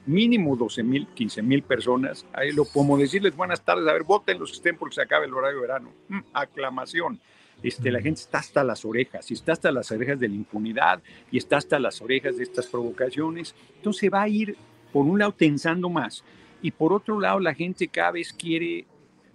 mínimo 0.07 0.57
12 0.57 0.83
mil, 0.83 1.07
15 1.09 1.43
mil 1.43 1.63
personas. 1.63 2.25
Ahí 2.33 2.53
lo 2.53 2.65
podemos 2.65 2.99
decirles 2.99 3.37
buenas 3.37 3.63
tardes, 3.63 3.87
a 3.89 3.93
ver, 3.93 4.05
voten 4.05 4.39
los 4.39 4.51
que 4.51 4.57
estén 4.57 4.77
porque 4.77 4.95
se 4.95 5.03
acaba 5.03 5.25
el 5.25 5.35
horario 5.35 5.57
de 5.57 5.67
verano. 5.67 5.93
Mm, 6.09 6.21
aclamación. 6.33 7.21
Este, 7.63 7.91
la 7.91 8.01
gente 8.01 8.21
está 8.21 8.39
hasta 8.39 8.63
las 8.63 8.85
orejas, 8.85 9.31
y 9.31 9.35
está 9.35 9.53
hasta 9.53 9.73
las 9.73 9.91
orejas 9.91 10.21
de 10.21 10.29
la 10.29 10.35
impunidad, 10.35 11.03
y 11.31 11.39
está 11.39 11.57
hasta 11.57 11.79
las 11.79 12.01
orejas 12.03 12.37
de 12.37 12.45
estas 12.45 12.67
provocaciones. 12.67 13.55
Entonces 13.77 14.11
va 14.13 14.23
a 14.23 14.29
ir, 14.29 14.57
por 14.93 15.07
un 15.07 15.19
lado, 15.19 15.33
tensando 15.33 15.89
más, 15.89 16.23
y 16.63 16.71
por 16.71 16.93
otro 16.93 17.19
lado, 17.19 17.41
la 17.41 17.55
gente 17.55 17.89
cada 17.89 18.13
vez 18.13 18.33
quiere 18.33 18.87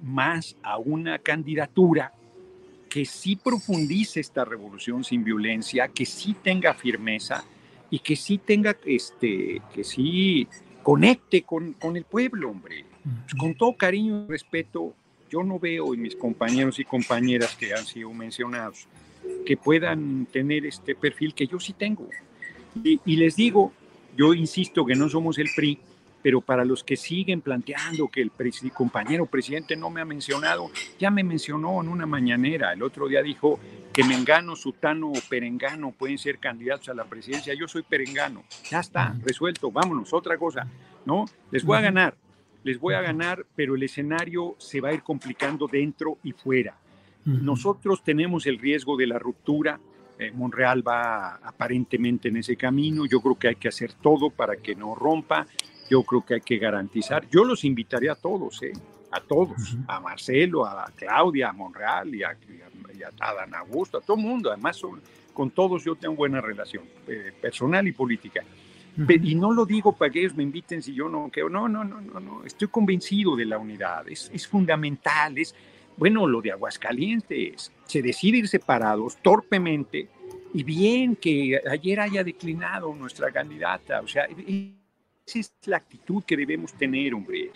más 0.02 0.56
a 0.64 0.78
una 0.78 1.20
candidatura 1.20 2.14
que 2.90 3.06
sí 3.06 3.36
profundice 3.36 4.20
esta 4.20 4.44
revolución 4.44 5.04
sin 5.04 5.24
violencia, 5.24 5.88
que 5.88 6.06
sí 6.06 6.36
tenga 6.44 6.74
firmeza, 6.74 7.44
y 7.91 7.99
que 7.99 8.15
sí 8.15 8.39
tenga, 8.39 8.75
este, 8.86 9.62
que 9.73 9.84
sí 9.84 10.47
conecte 10.82 11.43
con, 11.43 11.73
con 11.73 11.95
el 11.95 12.06
pueblo, 12.06 12.49
hombre. 12.49 12.86
Pues, 13.04 13.36
con 13.36 13.54
todo 13.54 13.75
cariño 13.75 14.25
y 14.25 14.32
respeto, 14.32 14.93
yo 15.30 15.43
no 15.43 15.60
veo 15.60 15.93
en 15.93 16.01
mis 16.01 16.15
compañeros 16.15 16.80
y 16.80 16.86
compañeras 16.86 17.56
que 17.56 17.73
han 17.73 17.86
sido 17.86 18.12
mencionados 18.13 18.88
que 19.45 19.58
puedan 19.58 20.25
tener 20.25 20.65
este 20.65 20.95
perfil 20.95 21.34
que 21.34 21.45
yo 21.45 21.60
sí 21.60 21.73
tengo. 21.73 22.08
Y, 22.84 22.99
y 23.06 23.17
les 23.17 23.36
digo, 23.36 23.71
yo 24.17 24.34
insisto 24.34 24.86
que 24.86 24.95
no 24.95 25.10
somos 25.10 25.38
el 25.38 25.49
PRI, 25.56 25.77
pero 26.22 26.42
para 26.42 26.66
los 26.66 26.84
que 26.84 26.96
siguen 26.96 27.42
planteando 27.42 28.08
que 28.08 28.22
el 28.22 28.32
compañero 28.74 29.26
presidente 29.26 29.76
no 29.76 29.90
me 29.90 30.02
ha 30.02 30.06
mencionado, 30.06 30.70
ya 31.00 31.12
me 31.12 31.24
mencionó 31.24 31.82
en 31.82 31.90
una 31.90 32.06
mañanera, 32.06 32.74
el 32.74 32.84
otro 32.84 33.08
día 33.08 33.22
dijo 33.22 33.60
que 33.94 34.04
Mengano, 34.04 34.56
Sutano 34.56 35.10
o 35.10 35.20
Perengano 35.30 35.92
pueden 35.92 36.18
ser 36.18 36.40
candidatos 36.40 36.90
a 36.90 36.94
la 36.94 37.06
presidencia, 37.06 37.54
yo 37.54 37.68
soy 37.68 37.84
Perengano, 37.84 38.44
ya 38.70 38.80
está, 38.80 39.16
resuelto, 39.24 39.72
vámonos, 39.72 40.14
otra 40.14 40.38
cosa, 40.38 40.68
¿no? 41.06 41.26
Les 41.52 41.64
voy 41.64 41.78
a 41.78 41.82
ganar, 41.82 42.16
les 42.64 42.80
voy 42.80 42.94
a 42.94 43.02
ganar, 43.02 43.46
pero 43.56 43.76
el 43.76 43.84
escenario 43.84 44.56
se 44.60 44.82
va 44.82 44.90
a 44.90 44.94
ir 44.94 45.04
complicando 45.04 45.68
dentro 45.68 46.18
y 46.24 46.32
fuera. 46.32 46.76
Nosotros 47.24 48.04
tenemos 48.04 48.48
el 48.48 48.58
riesgo 48.58 48.98
de 48.98 49.06
la 49.06 49.20
ruptura, 49.20 49.80
eh, 50.22 50.32
Monreal 50.32 50.88
va 50.88 51.38
aparentemente 51.38 52.30
en 52.30 52.38
ese 52.38 52.56
camino. 52.56 53.08
Yo 53.08 53.22
creo 53.22 53.40
que 53.40 53.48
hay 53.48 53.56
que 53.56 53.68
hacer 53.68 53.94
todo 53.94 54.30
para 54.30 54.56
que 54.58 54.76
no 54.76 54.94
rompa. 54.94 55.48
Yo 55.91 56.04
creo 56.04 56.25
que 56.25 56.36
hay 56.36 56.41
que 56.41 56.58
garantizar. 56.58 57.27
Yo 57.30 57.43
los 57.43 57.65
invitaría 57.65 58.13
a 58.13 58.15
todos, 58.15 58.63
¿eh? 58.63 58.71
a 59.12 59.19
todos, 59.19 59.75
a 59.89 59.99
Marcelo, 59.99 60.65
a 60.65 60.89
Claudia, 60.95 61.49
a 61.49 61.51
Monreal 61.51 62.15
y 62.15 62.23
a, 62.23 62.30
a, 63.19 63.34
Dan 63.34 63.54
Augusto, 63.56 63.97
a 63.97 64.01
todo 64.01 64.15
el 64.15 64.23
mundo. 64.23 64.49
Además, 64.49 64.82
con 65.34 65.51
todos 65.51 65.84
yo 65.84 65.95
tengo 65.95 66.15
buena 66.15 66.39
relación 66.39 66.86
eh, 67.08 67.34
personal 67.41 67.86
y 67.89 67.91
política. 67.91 68.41
Y 69.21 69.36
no 69.36 69.51
lo 69.51 69.65
digo 69.65 69.91
para 69.91 70.10
que 70.10 70.21
ellos 70.21 70.34
me 70.34 70.43
inviten 70.43 70.82
si 70.82 70.93
yo 70.93 71.10
no 71.10 71.30
creo. 71.30 71.49
No, 71.49 71.67
no, 71.67 71.84
no, 71.84 71.99
no, 71.99 72.21
no. 72.21 72.45
Estoy 72.45 72.69
convencido 72.69 73.36
de 73.36 73.45
la 73.45 73.58
unidad. 73.58 74.08
Es, 74.08 74.32
es 74.34 74.47
fundamental. 74.47 75.38
Es, 75.38 75.54
bueno, 75.97 76.25
lo 76.25 76.41
de 76.41 76.54
Aguascalientes. 76.54 77.69
Se 77.86 78.01
decide 78.01 78.38
ir 78.38 78.47
separados 78.47 79.17
torpemente 79.17 80.08
y 80.54 80.63
bien 80.63 81.17
que 81.17 81.62
ayer 81.69 81.99
haya 81.99 82.23
declinado 82.23 82.95
nuestra 82.95 83.30
candidata. 83.30 83.99
O 83.99 84.08
sea, 84.08 84.25
esa 84.25 84.81
es 85.39 85.54
la 85.65 85.78
actitud 85.78 86.24
que 86.24 86.38
debemos 86.38 86.74
tener, 86.74 87.13
hombre. 87.13 87.52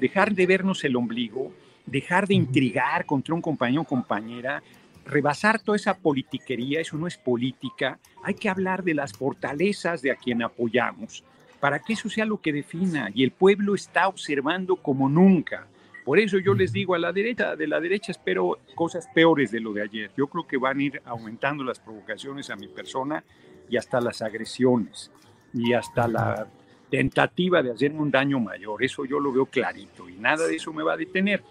Dejar 0.00 0.34
de 0.34 0.46
vernos 0.46 0.84
el 0.84 0.96
ombligo, 0.96 1.52
dejar 1.86 2.26
de 2.26 2.34
intrigar 2.34 3.06
contra 3.06 3.34
un 3.34 3.42
compañero 3.42 3.82
o 3.82 3.86
compañera, 3.86 4.62
rebasar 5.04 5.60
toda 5.60 5.76
esa 5.76 5.96
politiquería, 5.96 6.80
eso 6.80 6.96
no 6.96 7.06
es 7.06 7.16
política. 7.16 7.98
Hay 8.22 8.34
que 8.34 8.48
hablar 8.48 8.82
de 8.84 8.94
las 8.94 9.12
fortalezas 9.12 10.02
de 10.02 10.10
a 10.10 10.16
quien 10.16 10.42
apoyamos 10.42 11.24
para 11.60 11.78
que 11.78 11.94
eso 11.94 12.10
sea 12.10 12.26
lo 12.26 12.42
que 12.42 12.52
defina. 12.52 13.10
Y 13.14 13.24
el 13.24 13.30
pueblo 13.30 13.74
está 13.74 14.08
observando 14.08 14.76
como 14.76 15.08
nunca. 15.08 15.66
Por 16.04 16.18
eso 16.18 16.38
yo 16.38 16.52
les 16.52 16.72
digo 16.72 16.94
a 16.94 16.98
la 16.98 17.12
derecha, 17.12 17.56
de 17.56 17.66
la 17.66 17.80
derecha 17.80 18.12
espero 18.12 18.58
cosas 18.74 19.08
peores 19.14 19.50
de 19.50 19.60
lo 19.60 19.72
de 19.72 19.82
ayer. 19.82 20.10
Yo 20.16 20.26
creo 20.26 20.46
que 20.46 20.58
van 20.58 20.78
a 20.78 20.82
ir 20.82 21.02
aumentando 21.06 21.64
las 21.64 21.80
provocaciones 21.80 22.50
a 22.50 22.56
mi 22.56 22.68
persona 22.68 23.24
y 23.70 23.78
hasta 23.78 24.00
las 24.02 24.20
agresiones 24.20 25.10
y 25.54 25.72
hasta 25.72 26.06
la 26.06 26.46
tentativa 26.94 27.60
de 27.60 27.72
hacerme 27.72 28.00
un 28.00 28.10
daño 28.10 28.38
mayor. 28.38 28.84
Eso 28.84 29.04
yo 29.04 29.18
lo 29.18 29.32
veo 29.32 29.46
clarito 29.46 30.08
y 30.08 30.14
nada 30.14 30.46
de 30.46 30.54
eso 30.54 30.72
me 30.72 30.84
va 30.84 30.92
a 30.92 30.96
detener. 30.96 31.42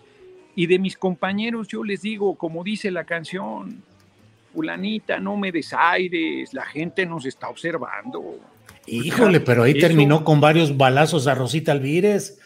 Y 0.56 0.67
de 0.67 0.79
mis 0.79 0.95
compañeros 0.95 1.67
yo 1.67 1.84
les 1.84 2.01
digo, 2.01 2.36
como 2.36 2.63
dice 2.63 2.89
la 2.91 3.03
canción, 3.03 3.84
fulanita, 4.53 5.19
no 5.19 5.36
me 5.36 5.51
desaires, 5.51 6.53
la 6.53 6.63
gente 6.63 7.06
nos 7.06 7.25
está 7.25 7.49
observando. 7.49 8.39
Híjole, 8.86 9.41
pero 9.41 9.63
ahí 9.63 9.77
terminó 9.77 10.23
con 10.23 10.39
varios 10.39 10.77
balazos 10.77 11.27
a 11.27 11.36
Rosita 11.36 11.73
Alvírez. 11.73 12.39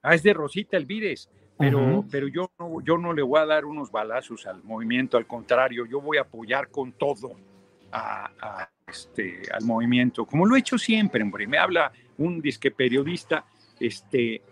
Ah, 0.00 0.14
es 0.14 0.22
de 0.22 0.32
Rosita 0.32 0.76
Alvírez, 0.76 1.28
pero, 1.58 2.04
pero 2.08 2.28
yo, 2.28 2.52
no, 2.56 2.80
yo 2.84 2.98
no 2.98 3.12
le 3.12 3.22
voy 3.22 3.40
a 3.40 3.46
dar 3.46 3.64
unos 3.64 3.90
balazos 3.90 4.46
al 4.46 4.62
movimiento, 4.62 5.16
al 5.16 5.26
contrario, 5.26 5.86
yo 5.86 6.00
voy 6.00 6.18
a 6.18 6.22
apoyar 6.22 6.68
con 6.68 6.92
todo 6.92 7.36
a, 7.90 8.68
este, 8.86 9.42
al 9.52 9.64
movimiento, 9.64 10.24
como 10.24 10.46
lo 10.46 10.54
he 10.54 10.60
hecho 10.60 10.78
siempre, 10.78 11.22
hombre. 11.22 11.46
Me 11.46 11.58
habla 11.58 11.92
un 12.18 12.40
disque 12.40 12.70
periodista, 12.70 13.44
este, 13.80 14.42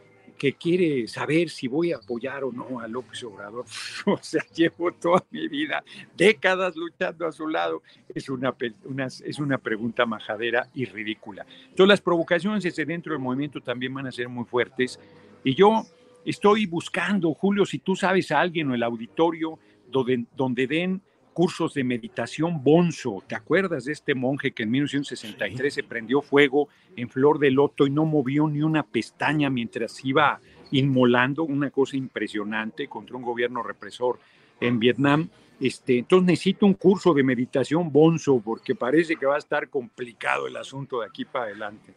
que 0.40 0.54
quiere 0.54 1.06
saber 1.06 1.50
si 1.50 1.68
voy 1.68 1.92
a 1.92 1.96
apoyar 1.96 2.44
o 2.44 2.50
no 2.50 2.80
a 2.80 2.88
López 2.88 3.22
Obrador. 3.24 3.66
O 4.06 4.18
sea, 4.22 4.42
llevo 4.54 4.90
toda 4.92 5.22
mi 5.30 5.46
vida, 5.48 5.84
décadas 6.16 6.74
luchando 6.76 7.26
a 7.26 7.32
su 7.32 7.46
lado. 7.46 7.82
Es 8.14 8.30
una, 8.30 8.56
es 8.58 9.38
una 9.38 9.58
pregunta 9.58 10.06
majadera 10.06 10.66
y 10.74 10.86
ridícula. 10.86 11.44
Entonces, 11.68 11.88
las 11.88 12.00
provocaciones 12.00 12.64
ese 12.64 12.86
dentro 12.86 13.12
del 13.12 13.20
movimiento 13.20 13.60
también 13.60 13.92
van 13.92 14.06
a 14.06 14.12
ser 14.12 14.30
muy 14.30 14.46
fuertes. 14.46 14.98
Y 15.44 15.54
yo 15.54 15.84
estoy 16.24 16.64
buscando, 16.64 17.34
Julio, 17.34 17.66
si 17.66 17.78
tú 17.78 17.94
sabes 17.94 18.32
a 18.32 18.40
alguien 18.40 18.70
o 18.70 18.74
el 18.74 18.82
auditorio 18.82 19.58
donde, 19.90 20.24
donde 20.34 20.66
den 20.66 21.02
cursos 21.40 21.72
de 21.72 21.84
meditación 21.84 22.62
bonzo. 22.62 23.24
¿Te 23.26 23.34
acuerdas 23.34 23.86
de 23.86 23.92
este 23.92 24.14
monje 24.14 24.52
que 24.52 24.64
en 24.64 24.72
1963 24.72 25.72
se 25.72 25.82
prendió 25.82 26.20
fuego 26.20 26.68
en 26.94 27.08
Flor 27.08 27.38
de 27.38 27.50
Loto 27.50 27.86
y 27.86 27.90
no 27.90 28.04
movió 28.04 28.46
ni 28.46 28.60
una 28.60 28.82
pestaña 28.82 29.48
mientras 29.48 30.04
iba 30.04 30.38
inmolando? 30.70 31.44
Una 31.44 31.70
cosa 31.70 31.96
impresionante 31.96 32.88
contra 32.88 33.16
un 33.16 33.22
gobierno 33.22 33.62
represor 33.62 34.18
en 34.60 34.78
Vietnam. 34.78 35.30
Este, 35.58 36.00
entonces 36.00 36.26
necesito 36.26 36.66
un 36.66 36.74
curso 36.74 37.14
de 37.14 37.22
meditación 37.22 37.90
bonzo 37.90 38.38
porque 38.44 38.74
parece 38.74 39.16
que 39.16 39.24
va 39.24 39.36
a 39.36 39.38
estar 39.38 39.70
complicado 39.70 40.46
el 40.46 40.58
asunto 40.58 41.00
de 41.00 41.06
aquí 41.06 41.24
para 41.24 41.46
adelante. 41.46 41.94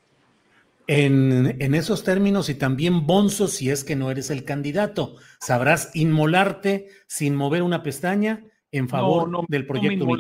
En, 0.88 1.62
en, 1.62 1.76
esos 1.76 2.06
términos 2.06 2.48
y 2.48 2.56
también 2.56 3.06
bonzo 3.06 3.50
si 3.50 3.70
es 3.70 3.84
que 3.84 3.98
no 3.98 4.10
eres 4.10 4.30
el 4.30 4.46
candidato. 4.46 5.18
Sabrás 5.42 5.92
inmolarte 5.96 6.88
sin 7.08 7.36
mover 7.36 7.62
una 7.62 7.84
pestaña 7.84 8.46
en 8.74 8.90
favor 8.90 9.46
del 9.48 9.68
proyecto 9.68 10.06
no 10.06 10.18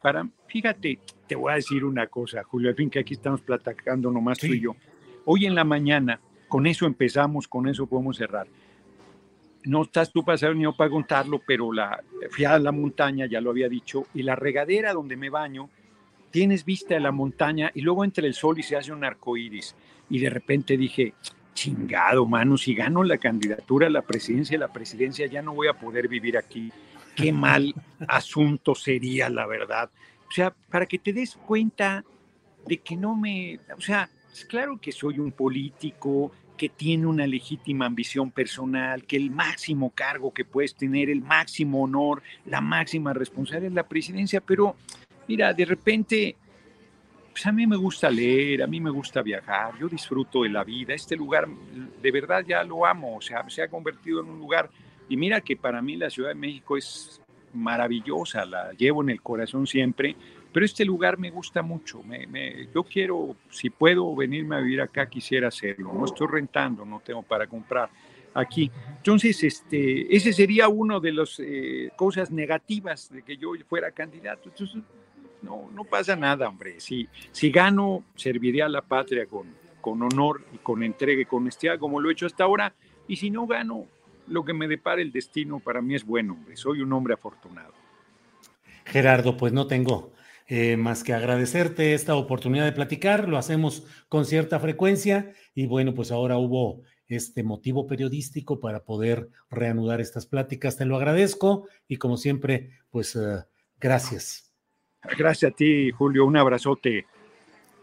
para, 0.00 0.28
Fíjate, 0.46 1.00
te 1.26 1.34
voy 1.34 1.52
a 1.52 1.56
decir 1.56 1.84
una 1.84 2.06
cosa, 2.06 2.44
Julio, 2.44 2.70
al 2.70 2.76
fin 2.76 2.88
que 2.88 3.00
aquí 3.00 3.14
estamos 3.14 3.40
platicando 3.40 4.12
nomás 4.12 4.38
tú 4.38 4.46
y 4.46 4.60
yo. 4.60 4.76
Hoy 5.24 5.44
en 5.44 5.56
la 5.56 5.64
mañana, 5.64 6.20
con 6.46 6.68
eso 6.68 6.86
empezamos, 6.86 7.48
con 7.48 7.66
eso 7.68 7.88
podemos 7.88 8.16
cerrar. 8.16 8.46
No 9.64 9.82
estás 9.82 10.12
tú 10.12 10.24
para 10.24 10.38
saber 10.38 10.54
ni 10.54 10.62
yo 10.62 10.76
para 10.76 10.88
contarlo, 10.88 11.42
pero 11.44 11.72
la, 11.72 12.00
fui 12.30 12.44
a 12.44 12.60
la 12.60 12.70
montaña, 12.70 13.26
ya 13.26 13.40
lo 13.40 13.50
había 13.50 13.68
dicho, 13.68 14.06
y 14.14 14.22
la 14.22 14.36
regadera 14.36 14.92
donde 14.92 15.16
me 15.16 15.28
baño, 15.28 15.68
tienes 16.30 16.64
vista 16.64 16.94
de 16.94 17.00
la 17.00 17.10
montaña 17.10 17.72
y 17.74 17.80
luego 17.80 18.04
entra 18.04 18.24
el 18.24 18.34
sol 18.34 18.56
y 18.60 18.62
se 18.62 18.76
hace 18.76 18.92
un 18.92 19.02
arco 19.02 19.36
iris. 19.36 19.74
Y 20.08 20.20
de 20.20 20.30
repente 20.30 20.76
dije, 20.76 21.14
chingado, 21.54 22.24
mano, 22.24 22.56
si 22.56 22.72
gano 22.72 23.02
la 23.02 23.18
candidatura 23.18 23.88
a 23.88 23.90
la 23.90 24.02
presidencia, 24.02 24.56
la 24.56 24.72
presidencia 24.72 25.26
ya 25.26 25.42
no 25.42 25.54
voy 25.54 25.66
a 25.66 25.72
poder 25.72 26.06
vivir 26.06 26.38
aquí 26.38 26.70
qué 27.16 27.32
mal 27.32 27.74
asunto 28.06 28.74
sería, 28.74 29.28
la 29.28 29.46
verdad. 29.46 29.90
O 30.28 30.32
sea, 30.32 30.54
para 30.70 30.86
que 30.86 30.98
te 30.98 31.12
des 31.12 31.34
cuenta 31.34 32.04
de 32.66 32.78
que 32.78 32.96
no 32.96 33.16
me, 33.16 33.58
o 33.76 33.80
sea, 33.80 34.08
es 34.32 34.44
claro 34.44 34.78
que 34.80 34.92
soy 34.92 35.18
un 35.18 35.32
político 35.32 36.30
que 36.56 36.68
tiene 36.68 37.06
una 37.06 37.26
legítima 37.26 37.86
ambición 37.86 38.30
personal, 38.30 39.04
que 39.04 39.16
el 39.16 39.30
máximo 39.30 39.90
cargo 39.90 40.32
que 40.32 40.44
puedes 40.44 40.74
tener, 40.74 41.10
el 41.10 41.20
máximo 41.20 41.82
honor, 41.82 42.22
la 42.46 42.60
máxima 42.60 43.12
responsabilidad 43.12 43.70
es 43.70 43.74
la 43.74 43.88
presidencia, 43.88 44.40
pero 44.40 44.76
mira, 45.28 45.52
de 45.52 45.64
repente, 45.64 46.36
pues 47.30 47.46
a 47.46 47.52
mí 47.52 47.66
me 47.66 47.76
gusta 47.76 48.10
leer, 48.10 48.62
a 48.62 48.66
mí 48.66 48.80
me 48.80 48.90
gusta 48.90 49.22
viajar, 49.22 49.78
yo 49.78 49.88
disfruto 49.88 50.42
de 50.42 50.48
la 50.48 50.64
vida, 50.64 50.94
este 50.94 51.14
lugar 51.14 51.46
de 51.46 52.10
verdad 52.10 52.44
ya 52.46 52.64
lo 52.64 52.86
amo, 52.86 53.16
o 53.16 53.20
sea, 53.20 53.48
se 53.50 53.62
ha 53.62 53.68
convertido 53.68 54.20
en 54.20 54.30
un 54.30 54.38
lugar 54.38 54.70
y 55.08 55.16
mira 55.16 55.40
que 55.40 55.56
para 55.56 55.80
mí 55.82 55.96
la 55.96 56.10
Ciudad 56.10 56.30
de 56.30 56.34
México 56.34 56.76
es 56.76 57.20
maravillosa, 57.52 58.44
la 58.44 58.72
llevo 58.72 59.02
en 59.02 59.10
el 59.10 59.22
corazón 59.22 59.66
siempre, 59.66 60.16
pero 60.52 60.64
este 60.64 60.84
lugar 60.84 61.18
me 61.18 61.30
gusta 61.30 61.62
mucho. 61.62 62.02
Me, 62.02 62.68
yo 62.74 62.82
quiero, 62.82 63.36
si 63.50 63.70
puedo 63.70 64.14
venirme 64.14 64.56
a 64.56 64.60
vivir 64.60 64.80
acá, 64.80 65.06
quisiera 65.06 65.48
hacerlo. 65.48 65.92
No 65.92 66.06
estoy 66.06 66.28
rentando, 66.28 66.84
no 66.84 67.00
tengo 67.00 67.22
para 67.22 67.46
comprar 67.46 67.90
aquí. 68.32 68.70
Entonces, 68.96 69.42
este, 69.44 70.14
ese 70.14 70.32
sería 70.32 70.68
uno 70.68 70.98
de 71.00 71.12
las 71.12 71.38
eh, 71.40 71.90
cosas 71.96 72.30
negativas 72.30 73.10
de 73.12 73.22
que 73.22 73.36
yo 73.36 73.52
fuera 73.68 73.90
candidato. 73.90 74.48
Entonces, 74.48 74.82
no, 75.42 75.70
no 75.74 75.84
pasa 75.84 76.16
nada, 76.16 76.48
hombre. 76.48 76.80
Si, 76.80 77.06
si 77.32 77.50
gano, 77.50 78.04
serviría 78.14 78.66
a 78.66 78.70
la 78.70 78.82
patria 78.82 79.26
con, 79.26 79.54
con 79.80 80.02
honor 80.02 80.42
y 80.54 80.58
con 80.58 80.82
entrega 80.82 81.20
y 81.20 81.26
con 81.26 81.42
honestidad, 81.42 81.78
como 81.78 82.00
lo 82.00 82.08
he 82.08 82.12
hecho 82.12 82.26
hasta 82.26 82.44
ahora. 82.44 82.74
Y 83.08 83.16
si 83.16 83.30
no 83.30 83.46
gano, 83.46 83.86
lo 84.26 84.44
que 84.44 84.52
me 84.52 84.68
depara 84.68 85.00
el 85.00 85.12
destino 85.12 85.60
para 85.60 85.80
mí 85.80 85.94
es 85.94 86.04
bueno, 86.04 86.38
soy 86.54 86.80
un 86.80 86.92
hombre 86.92 87.14
afortunado. 87.14 87.72
Gerardo, 88.84 89.36
pues 89.36 89.52
no 89.52 89.66
tengo 89.66 90.12
eh, 90.46 90.76
más 90.76 91.02
que 91.02 91.12
agradecerte 91.12 91.94
esta 91.94 92.14
oportunidad 92.14 92.64
de 92.64 92.72
platicar, 92.72 93.28
lo 93.28 93.36
hacemos 93.36 93.84
con 94.08 94.24
cierta 94.24 94.60
frecuencia 94.60 95.32
y 95.54 95.66
bueno, 95.66 95.92
pues 95.94 96.12
ahora 96.12 96.38
hubo 96.38 96.82
este 97.08 97.42
motivo 97.42 97.86
periodístico 97.86 98.60
para 98.60 98.84
poder 98.84 99.28
reanudar 99.50 100.00
estas 100.00 100.26
pláticas, 100.26 100.76
te 100.76 100.84
lo 100.84 100.96
agradezco 100.96 101.68
y 101.88 101.96
como 101.96 102.16
siempre, 102.16 102.70
pues 102.90 103.16
eh, 103.16 103.44
gracias. 103.80 104.52
Gracias 105.16 105.52
a 105.52 105.54
ti, 105.54 105.90
Julio, 105.90 106.24
un 106.24 106.36
abrazote. 106.36 107.06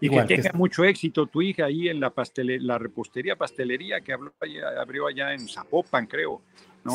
Y 0.04 0.10
que 0.10 0.24
tenga 0.24 0.52
mucho 0.54 0.84
éxito 0.84 1.28
tu 1.28 1.42
hija 1.42 1.66
ahí 1.66 1.88
en 1.88 2.00
la, 2.00 2.12
la 2.60 2.78
repostería, 2.78 3.38
pastelería 3.38 4.02
que 4.02 4.14
abrió 4.14 5.08
allá 5.08 5.34
en 5.34 5.48
Zapopan, 5.48 6.08
creo. 6.08 6.42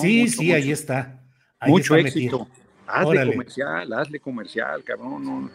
Sí, 0.00 0.28
sí, 0.28 0.52
ahí 0.52 0.70
está. 0.70 1.20
mucho 1.66 1.96
éxito. 1.96 2.46
Hazle 2.86 3.30
comercial, 3.32 3.92
hazle 3.92 4.20
comercial, 4.20 4.84
cabrón. 4.84 5.50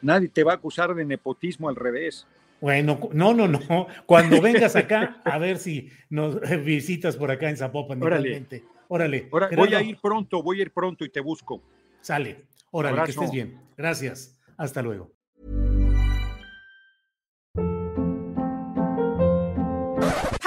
nadie 0.00 0.28
te 0.28 0.42
va 0.42 0.52
a 0.52 0.54
acusar 0.56 0.94
de 0.94 1.04
nepotismo 1.04 1.68
al 1.68 1.76
revés. 1.76 2.26
Bueno, 2.60 2.98
no, 3.12 3.34
no, 3.34 3.46
no. 3.46 3.86
Cuando 4.06 4.40
vengas 4.40 4.74
acá, 4.74 5.20
a 5.24 5.38
ver 5.38 5.58
si 5.58 5.90
nos 6.08 6.40
visitas 6.64 7.16
por 7.16 7.30
acá 7.30 7.50
en 7.50 7.58
Zapopan. 7.58 8.02
Órale. 8.02 8.46
Órale. 8.88 9.28
voy 9.54 9.74
a 9.74 9.82
ir 9.82 9.98
pronto, 10.00 10.42
voy 10.42 10.60
a 10.60 10.62
ir 10.62 10.70
pronto 10.70 11.04
y 11.04 11.10
te 11.10 11.20
busco. 11.20 11.60
Sale. 12.00 12.44
Órale, 12.70 13.02
que 13.04 13.10
estés 13.10 13.30
bien. 13.30 13.60
Gracias. 13.76 14.38
Hasta 14.56 14.80
luego. 14.80 15.15